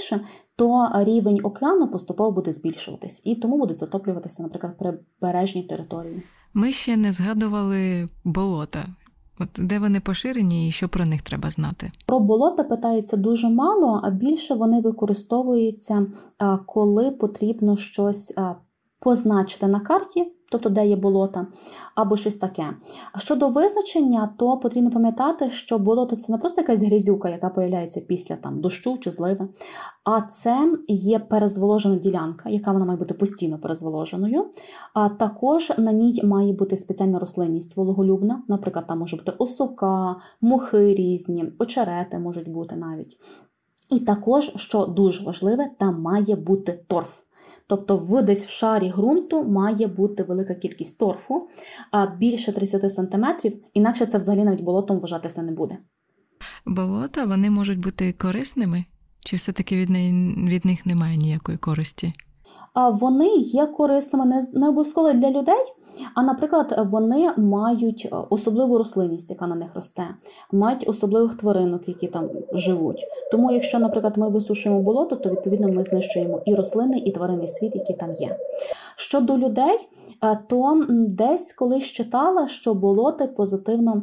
то 0.55 0.89
рівень 0.93 1.39
океану 1.43 1.87
поступово 1.87 2.31
буде 2.31 2.51
збільшуватись, 2.51 3.21
і 3.25 3.35
тому 3.35 3.57
будуть 3.57 3.79
затоплюватися, 3.79 4.43
наприклад, 4.43 4.77
прибережні 4.77 5.63
території. 5.63 6.23
Ми 6.57 6.71
ще 6.71 6.97
не 6.97 7.13
згадували 7.13 8.09
болота. 8.23 8.85
От 9.39 9.49
де 9.57 9.79
вони 9.79 9.99
поширені 9.99 10.67
і 10.67 10.71
що 10.71 10.89
про 10.89 11.05
них 11.05 11.21
треба 11.21 11.49
знати? 11.49 11.91
Про 12.05 12.19
болота 12.19 12.63
питаються 12.63 13.17
дуже 13.17 13.49
мало, 13.49 14.01
а 14.03 14.09
більше 14.09 14.53
вони 14.53 14.81
використовуються, 14.81 16.07
коли 16.65 17.11
потрібно 17.11 17.77
щось 17.77 18.33
позначити 18.99 19.67
на 19.67 19.79
карті, 19.79 20.31
тобто 20.51 20.69
де 20.69 20.87
є 20.87 20.95
болота, 20.95 21.47
або 21.95 22.15
щось 22.15 22.35
таке. 22.35 22.65
А 23.11 23.19
щодо 23.19 23.49
визначення, 23.49 24.33
то 24.37 24.57
потрібно 24.57 24.91
пам'ятати, 24.91 25.49
що 25.49 25.79
болото 25.79 26.15
це 26.15 26.31
не 26.31 26.37
просто 26.37 26.61
якась 26.61 26.81
грязюка, 26.81 27.29
яка 27.29 27.49
появляється 27.49 28.01
після 28.01 28.35
там 28.35 28.61
дощу 28.61 28.97
чи 28.97 29.11
зливи, 29.11 29.47
а 30.03 30.21
це 30.21 30.77
є 30.87 31.19
перезволожена 31.19 31.95
ділянка, 31.95 32.49
яка 32.49 32.71
вона 32.71 32.85
має 32.85 32.99
бути 32.99 33.13
постійно 33.13 33.59
перезволоженою. 33.59 34.45
А 34.93 35.09
також 35.09 35.71
на 35.77 35.91
ній 35.91 36.21
має 36.23 36.53
бути 36.53 36.77
спеціальна 36.77 37.19
рослинність 37.19 37.77
вологолюбна, 37.77 38.43
наприклад, 38.47 38.87
там 38.87 38.99
може 38.99 39.15
бути 39.15 39.33
осока, 39.37 40.15
мухи 40.41 40.93
різні, 40.93 41.51
очерети 41.59 42.19
можуть 42.19 42.49
бути 42.49 42.75
навіть. 42.75 43.17
І 43.89 43.99
також, 43.99 44.51
що 44.55 44.85
дуже 44.85 45.23
важливе, 45.23 45.69
там 45.79 46.01
має 46.01 46.35
бути 46.35 46.83
торф. 46.87 47.21
Тобто 47.67 47.97
в 47.97 48.21
десь 48.21 48.45
в 48.45 48.49
шарі 48.49 48.89
ґрунту 48.89 49.43
має 49.43 49.87
бути 49.87 50.23
велика 50.23 50.55
кількість 50.55 50.97
торфу, 50.97 51.49
а 51.91 52.07
більше 52.07 52.51
30 52.51 52.91
см, 52.91 53.25
інакше 53.73 54.05
це 54.05 54.17
взагалі 54.17 54.43
навіть 54.43 54.61
болотом 54.61 54.99
вважатися 54.99 55.41
не 55.43 55.51
буде. 55.51 55.77
Болота 56.65 57.25
вони 57.25 57.49
можуть 57.49 57.79
бути 57.79 58.13
корисними, 58.13 58.85
чи 59.19 59.35
все-таки 59.35 59.75
від, 59.75 59.89
від 60.49 60.65
них 60.65 60.85
немає 60.85 61.17
ніякої 61.17 61.57
користі? 61.57 62.13
Вони 62.75 63.35
є 63.35 63.65
корисними 63.65 64.25
не 64.25 64.41
не 64.53 64.69
обов'язково 64.69 65.13
для 65.13 65.29
людей, 65.29 65.75
а, 66.13 66.23
наприклад, 66.23 66.87
вони 66.91 67.31
мають 67.37 68.09
е, 68.11 68.15
особливу 68.29 68.77
рослинність, 68.77 69.29
яка 69.29 69.47
на 69.47 69.55
них 69.55 69.75
росте, 69.75 70.03
мають 70.51 70.89
особливих 70.89 71.35
тваринок, 71.35 71.87
які 71.87 72.07
там 72.07 72.29
живуть. 72.53 73.05
Тому, 73.31 73.51
якщо, 73.51 73.79
наприклад, 73.79 74.17
ми 74.17 74.29
висушуємо 74.29 74.81
болото, 74.81 75.15
то 75.15 75.29
відповідно 75.29 75.67
ми 75.67 75.83
знищуємо 75.83 76.41
і 76.45 76.55
рослини, 76.55 76.97
і 76.97 77.11
тваринний 77.11 77.47
світ, 77.47 77.75
які 77.75 77.93
там 77.93 78.13
є. 78.13 78.37
Щодо 78.95 79.37
людей, 79.37 79.77
е, 80.23 80.39
то 80.47 80.85
десь 80.89 81.53
колись 81.53 81.83
читала, 81.83 82.47
що 82.47 82.73
болоти 82.73 83.27
позитивно 83.27 84.01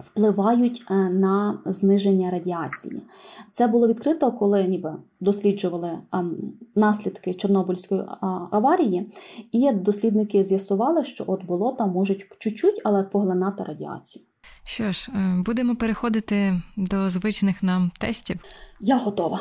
впливають 0.00 0.82
е, 0.90 0.94
на 0.94 1.58
зниження 1.66 2.30
радіації. 2.30 3.02
Це 3.50 3.66
було 3.66 3.88
відкрито, 3.88 4.32
коли 4.32 4.64
ніби 4.64 4.96
досліджували 5.20 5.98
ем, 6.12 6.36
наслідки 6.74 7.34
Чорнобильської 7.34 8.02
аварії, 8.50 9.12
і 9.52 9.72
дослідники 9.72 10.42
з'ясували, 10.42 11.04
що 11.04 11.24
от 11.26 11.44
болота 11.44 11.86
можуть 11.86 12.26
чуть-чуть, 12.38 12.80
але 12.84 13.02
поглинати 13.02 13.64
радіацію. 13.64 14.24
Що 14.64 14.92
ж, 14.92 15.12
е, 15.14 15.42
будемо 15.46 15.76
переходити 15.76 16.62
до 16.76 17.10
звичних 17.10 17.62
нам 17.62 17.90
тестів. 17.98 18.40
Я 18.80 18.96
готова. 18.96 19.40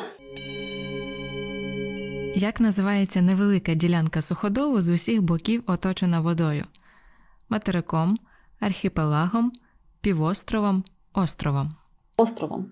Як 2.35 2.59
називається 2.59 3.21
невелика 3.21 3.73
ділянка 3.73 4.21
суходолу 4.21 4.81
з 4.81 4.89
усіх 4.89 5.21
боків 5.21 5.63
оточена 5.67 6.19
водою? 6.19 6.65
Материком, 7.49 8.17
архіпелагом, 8.59 9.51
півостровом, 10.01 10.83
островом. 11.13 11.69
Островом. 12.17 12.65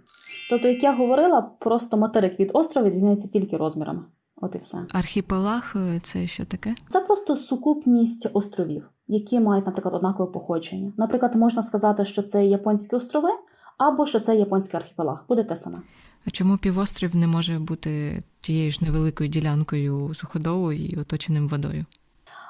Тобто, 0.50 0.68
як 0.68 0.84
я 0.84 0.96
говорила, 0.96 1.42
просто 1.42 1.98
материк 1.98 2.40
від 2.40 2.52
острова 2.54 2.88
відрізняється 2.88 3.28
тільки 3.28 3.58
розмірами. 3.58 4.02
От 4.42 4.56
і 4.56 4.58
все. 4.58 4.78
Архіпелаг 4.92 5.74
е, 5.76 6.00
це 6.04 6.28
що 6.28 6.46
таке? 6.46 6.76
Це 6.90 7.00
просто 7.00 7.36
сукупність 7.36 8.28
островів, 8.34 8.90
які 9.08 9.40
мають, 9.40 9.66
наприклад, 9.66 9.96
однакове 9.96 10.32
походження. 10.32 10.94
Наприклад, 10.98 11.36
можна 11.36 11.62
сказати, 11.62 12.06
що 12.06 12.22
це 12.22 12.46
японські 12.46 12.96
острови, 12.96 13.30
або 13.78 14.06
що 14.06 14.20
це 14.20 14.36
японський 14.36 14.80
архіпелаг. 14.80 15.26
Буде 15.28 15.44
те 15.44 15.56
саме. 15.56 15.82
А 16.26 16.30
чому 16.32 16.58
півострів 16.58 17.16
не 17.16 17.28
може 17.28 17.60
бути 17.60 18.24
тією 18.42 18.72
ж 18.72 18.80
невеликою 18.82 19.30
ділянкою 19.30 20.14
суходолу 20.14 20.72
і 20.72 21.00
оточеним 21.00 21.48
водою? 21.48 21.86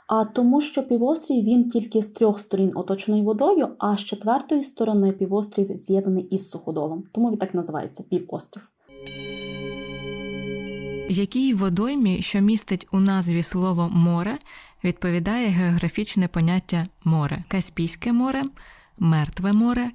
А 0.08 0.26
тому, 0.26 0.62
що 0.62 0.84
півострів 0.84 1.43
він 1.43 1.70
тільки 1.70 2.02
з 2.02 2.10
трьох 2.10 2.39
сторін 2.39 2.72
оточений 2.76 3.22
водою, 3.22 3.67
а 3.78 3.98
з 3.98 4.00
четвертої 4.00 4.63
сторони 4.63 5.12
півострів 5.12 5.65
з'єднаний 5.65 6.24
із 6.24 6.50
суходолом. 6.50 7.04
Тому 7.12 7.32
він 7.32 7.38
так 7.38 7.54
називається 7.54 8.04
півострів. 8.04 8.70
Якій 11.10 11.54
водоймі, 11.54 12.22
що 12.22 12.39
містить 12.41 12.88
у 12.91 13.00
назві 13.00 13.43
слово 13.43 13.89
море, 13.89 14.38
відповідає 14.84 15.48
географічне 15.48 16.28
поняття 16.28 16.88
море: 17.04 17.43
Каспійське 17.48 18.13
море, 18.13 18.43
Мертве 19.00 19.54
море, 19.54 19.91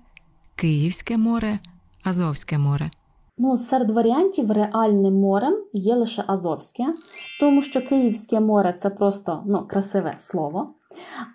Київське 0.54 1.16
море, 1.16 1.58
Азовське 2.02 2.58
море. 2.58 2.90
Ну, 3.44 3.56
серед 3.56 3.90
варіантів 3.90 4.50
реальним 4.50 5.14
морем 5.14 5.56
є 5.72 5.94
лише 5.94 6.24
Азовське, 6.26 6.84
тому 7.40 7.62
що 7.62 7.80
Київське 7.80 8.40
море 8.40 8.72
це 8.72 8.90
просто 8.90 9.42
ну, 9.46 9.66
красиве 9.68 10.14
слово. 10.18 10.74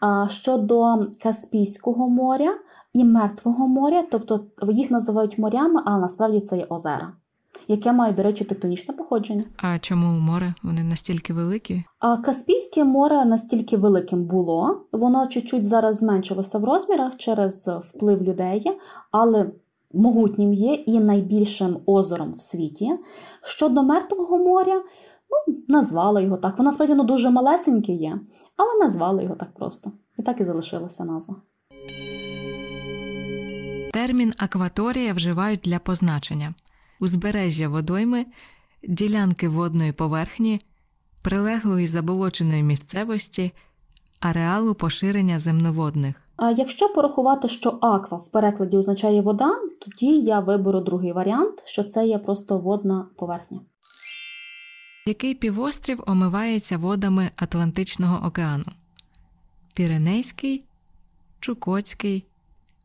А 0.02 0.28
щодо 0.30 0.98
Каспійського 1.24 2.10
моря 2.10 2.54
і 2.94 3.04
Мертвого 3.04 3.68
моря, 3.68 4.04
тобто 4.12 4.46
їх 4.68 4.92
називають 4.92 5.38
морями, 5.38 5.82
а 5.86 5.98
насправді 5.98 6.40
це 6.40 6.58
є 6.58 6.66
озера, 6.70 7.14
яке 7.68 7.92
має, 7.92 8.14
до 8.14 8.24
речі, 8.24 8.44
тектонічне 8.44 8.94
походження. 8.94 9.44
А 9.58 9.80
чому 9.80 10.20
море? 10.20 10.54
Вони 10.64 10.84
настільки 10.84 11.34
великі? 11.34 11.84
А 12.00 12.18
Каспійське 12.18 12.84
море 12.84 13.26
настільки 13.26 13.78
великим 13.78 14.26
було, 14.26 14.82
воно 14.92 15.28
чуть-чуть 15.28 15.66
зараз 15.66 15.98
зменшилося 15.98 16.58
в 16.58 16.64
розмірах 16.64 17.18
через 17.18 17.68
вплив 17.68 18.24
людей, 18.24 18.72
але 19.12 19.52
могутнім 19.94 20.54
є 20.54 20.74
і 20.74 21.00
найбільшим 21.00 21.78
озером 21.86 22.34
в 22.34 22.40
світі. 22.40 22.90
Щодо 23.44 23.84
Мертвого 23.84 24.38
моря, 24.38 24.84
ну, 25.30 25.56
назвали 25.68 26.24
його 26.24 26.38
так. 26.38 26.58
Воно 26.58 26.72
справді 26.72 26.96
ну, 26.96 27.04
дуже 27.04 27.30
малесеньке 27.30 27.92
є, 27.92 28.20
але 28.58 28.80
назвали 28.80 29.24
його 29.24 29.36
так 29.36 29.54
просто. 29.54 29.92
І 30.18 30.24
так 30.24 30.42
і 30.42 30.44
залишилася 30.44 31.06
назва. 31.06 31.36
Термін 33.94 34.34
акваторія 34.38 35.14
вживають 35.14 35.60
для 35.64 35.80
позначення 35.80 36.54
узбережжя 37.00 37.70
водойми, 37.70 38.26
ділянки 38.88 39.50
водної 39.50 39.92
поверхні, 39.92 40.62
прилеглої 41.22 41.88
заболоченої 41.88 42.64
місцевості, 42.64 43.52
ареалу 44.20 44.76
поширення 44.76 45.40
земноводних. 45.40 46.27
Якщо 46.40 46.90
порахувати, 46.90 47.48
що 47.48 47.70
аква 47.82 48.18
в 48.18 48.32
перекладі 48.32 48.78
означає 48.78 49.22
вода, 49.22 49.52
тоді 49.82 50.20
я 50.20 50.40
виберу 50.40 50.80
другий 50.80 51.12
варіант, 51.12 51.62
що 51.66 51.84
це 51.84 52.08
є 52.08 52.18
просто 52.18 52.58
водна 52.58 53.08
поверхня. 53.16 53.60
Який 55.08 55.36
півострів 55.36 56.04
омивається 56.08 56.78
водами 56.78 57.32
Атлантичного 57.36 58.28
океану? 58.28 58.66
Піренейський, 59.74 60.64
Чукотський, 61.40 62.26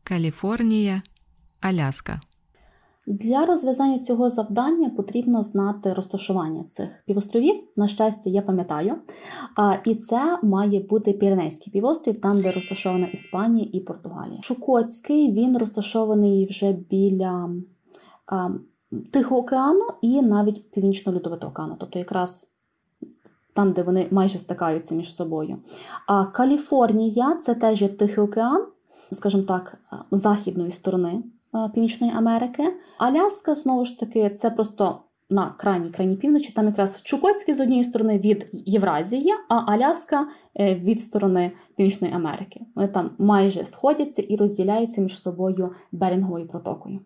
Каліфорнія, 0.03 1.01
Аляска. 1.61 2.21
Для 3.07 3.45
розв'язання 3.45 3.99
цього 3.99 4.29
завдання 4.29 4.89
потрібно 4.89 5.41
знати 5.41 5.93
розташування 5.93 6.63
цих 6.63 7.03
півостровів. 7.05 7.55
На 7.75 7.87
щастя, 7.87 8.29
я 8.29 8.41
пам'ятаю. 8.41 8.95
І 9.85 9.95
це 9.95 10.39
має 10.43 10.79
бути 10.79 11.13
Піренейський 11.13 11.73
півострів, 11.73 12.21
там, 12.21 12.41
де 12.41 12.51
розташована 12.51 13.07
Іспанія 13.07 13.69
і 13.73 13.79
Португалія. 13.79 14.41
Шукотський 14.41 15.31
він 15.31 15.57
розташований 15.57 16.45
вже 16.45 16.71
біля 16.71 17.49
а, 18.25 18.49
Тихого 19.11 19.41
океану 19.41 19.87
і 20.01 20.21
навіть 20.21 20.71
Північно-Льодовитого 20.71 21.51
океану, 21.51 21.75
тобто 21.79 21.99
якраз 21.99 22.47
там, 23.53 23.71
де 23.71 23.83
вони 23.83 24.07
майже 24.11 24.37
стикаються 24.37 24.95
між 24.95 25.15
собою. 25.15 25.57
А 26.07 26.25
Каліфорнія 26.25 27.35
це 27.35 27.55
теж 27.55 27.81
є 27.81 27.87
Тихий 27.87 28.23
океан, 28.23 28.65
скажімо 29.11 29.43
так, 29.43 29.77
західної 30.11 30.71
сторони. 30.71 31.23
Е, 31.55 31.69
Північної 31.73 32.13
Америки. 32.15 32.63
Аляска, 32.97 33.55
знову 33.55 33.85
ж 33.85 33.99
таки, 33.99 34.29
це 34.29 34.49
просто 34.49 34.99
на 35.29 35.49
крайній 35.49 35.89
крайній 35.89 36.15
півночі. 36.15 36.53
Там 36.53 36.65
якраз 36.65 37.01
Чукотський 37.01 37.53
з 37.53 37.59
однієї 37.59 37.83
сторони 37.83 38.17
від 38.17 38.49
Євразії, 38.53 39.33
а 39.49 39.71
Аляска 39.71 40.27
е, 40.59 40.75
від 40.75 41.01
сторони 41.01 41.51
Північної 41.75 42.13
Америки. 42.13 42.61
Вони 42.75 42.87
там 42.87 43.11
майже 43.17 43.65
сходяться 43.65 44.21
і 44.21 44.35
розділяються 44.35 45.01
між 45.01 45.21
собою 45.21 45.71
Берінговою 45.91 46.47
протокою. 46.47 46.99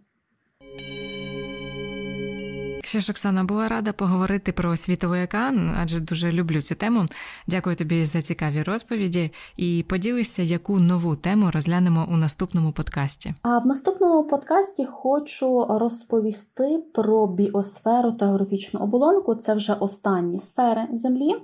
Що 2.88 3.00
ж, 3.00 3.12
Оксана, 3.12 3.44
була 3.44 3.68
рада 3.68 3.94
поговорити 3.94 4.52
про 4.52 4.78
світовий 4.78 5.24
океан, 5.24 5.76
адже 5.78 6.00
дуже 6.00 6.32
люблю 6.32 6.62
цю 6.62 6.76
тему. 6.76 7.06
Дякую 7.48 7.76
тобі 7.76 8.06
за 8.06 8.22
цікаві 8.22 8.64
розповіді 8.64 9.32
і 9.58 9.86
поділися, 9.90 10.42
яку 10.44 10.80
нову 10.80 11.16
тему 11.16 11.52
розглянемо 11.52 12.08
у 12.12 12.18
наступному 12.18 12.72
подкасті. 12.72 13.34
А 13.42 13.58
в 13.58 13.66
наступному 13.66 14.24
подкасті 14.24 14.86
хочу 14.86 15.66
розповісти 15.70 16.84
про 16.94 17.28
біосферу 17.28 18.12
та 18.12 18.26
географічну 18.26 18.80
оболонку. 18.80 19.36
Це 19.36 19.54
вже 19.54 19.74
останні 19.74 20.40
сфери 20.40 20.88
Землі. 20.94 21.36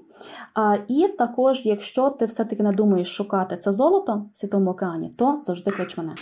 А, 0.53 0.77
І 0.87 1.07
також, 1.17 1.61
якщо 1.65 2.09
ти 2.09 2.25
все-таки 2.25 2.63
не 2.63 2.71
думаєш 2.71 3.15
шукати 3.15 3.57
це 3.57 3.71
золото 3.71 4.25
в 4.33 4.37
світовому 4.37 4.71
океані, 4.71 5.09
то 5.17 5.39
завжди 5.43 5.71
клич 5.71 5.97
мене. 5.97 6.15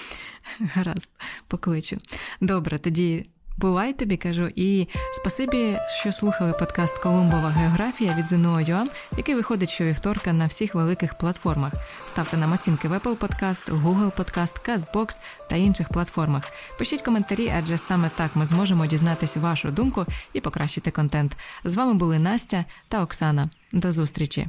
Гаразд, 0.59 1.09
покличу. 1.47 1.97
Добре, 2.41 2.79
тоді. 2.79 3.29
Бувай 3.57 3.93
тобі 3.93 4.17
кажу, 4.17 4.49
і 4.55 4.87
спасибі, 5.11 5.77
що 5.99 6.11
слухали 6.11 6.53
подкаст 6.53 6.97
Колумбова 6.97 7.49
географія 7.49 8.15
від 8.15 8.27
ЗНО.UA, 8.27 8.85
який 9.17 9.35
виходить 9.35 9.69
щовівторка 9.69 10.33
на 10.33 10.45
всіх 10.45 10.75
великих 10.75 11.17
платформах. 11.17 11.73
Ставте 12.05 12.37
нам 12.37 12.53
оцінки 12.53 12.87
в 12.87 12.93
Apple 12.93 13.17
Podcast, 13.17 13.83
Google 13.83 14.11
Podcast, 14.11 14.69
CastBox 14.69 15.19
та 15.49 15.55
інших 15.55 15.89
платформах. 15.89 16.43
Пишіть 16.79 17.01
коментарі, 17.01 17.53
адже 17.57 17.77
саме 17.77 18.09
так 18.15 18.35
ми 18.35 18.45
зможемо 18.45 18.85
дізнатися 18.85 19.39
вашу 19.39 19.71
думку 19.71 20.05
і 20.33 20.41
покращити 20.41 20.91
контент. 20.91 21.37
З 21.63 21.75
вами 21.75 21.93
були 21.93 22.19
Настя 22.19 22.65
та 22.87 23.03
Оксана. 23.03 23.49
До 23.71 23.91
зустрічі! 23.91 24.47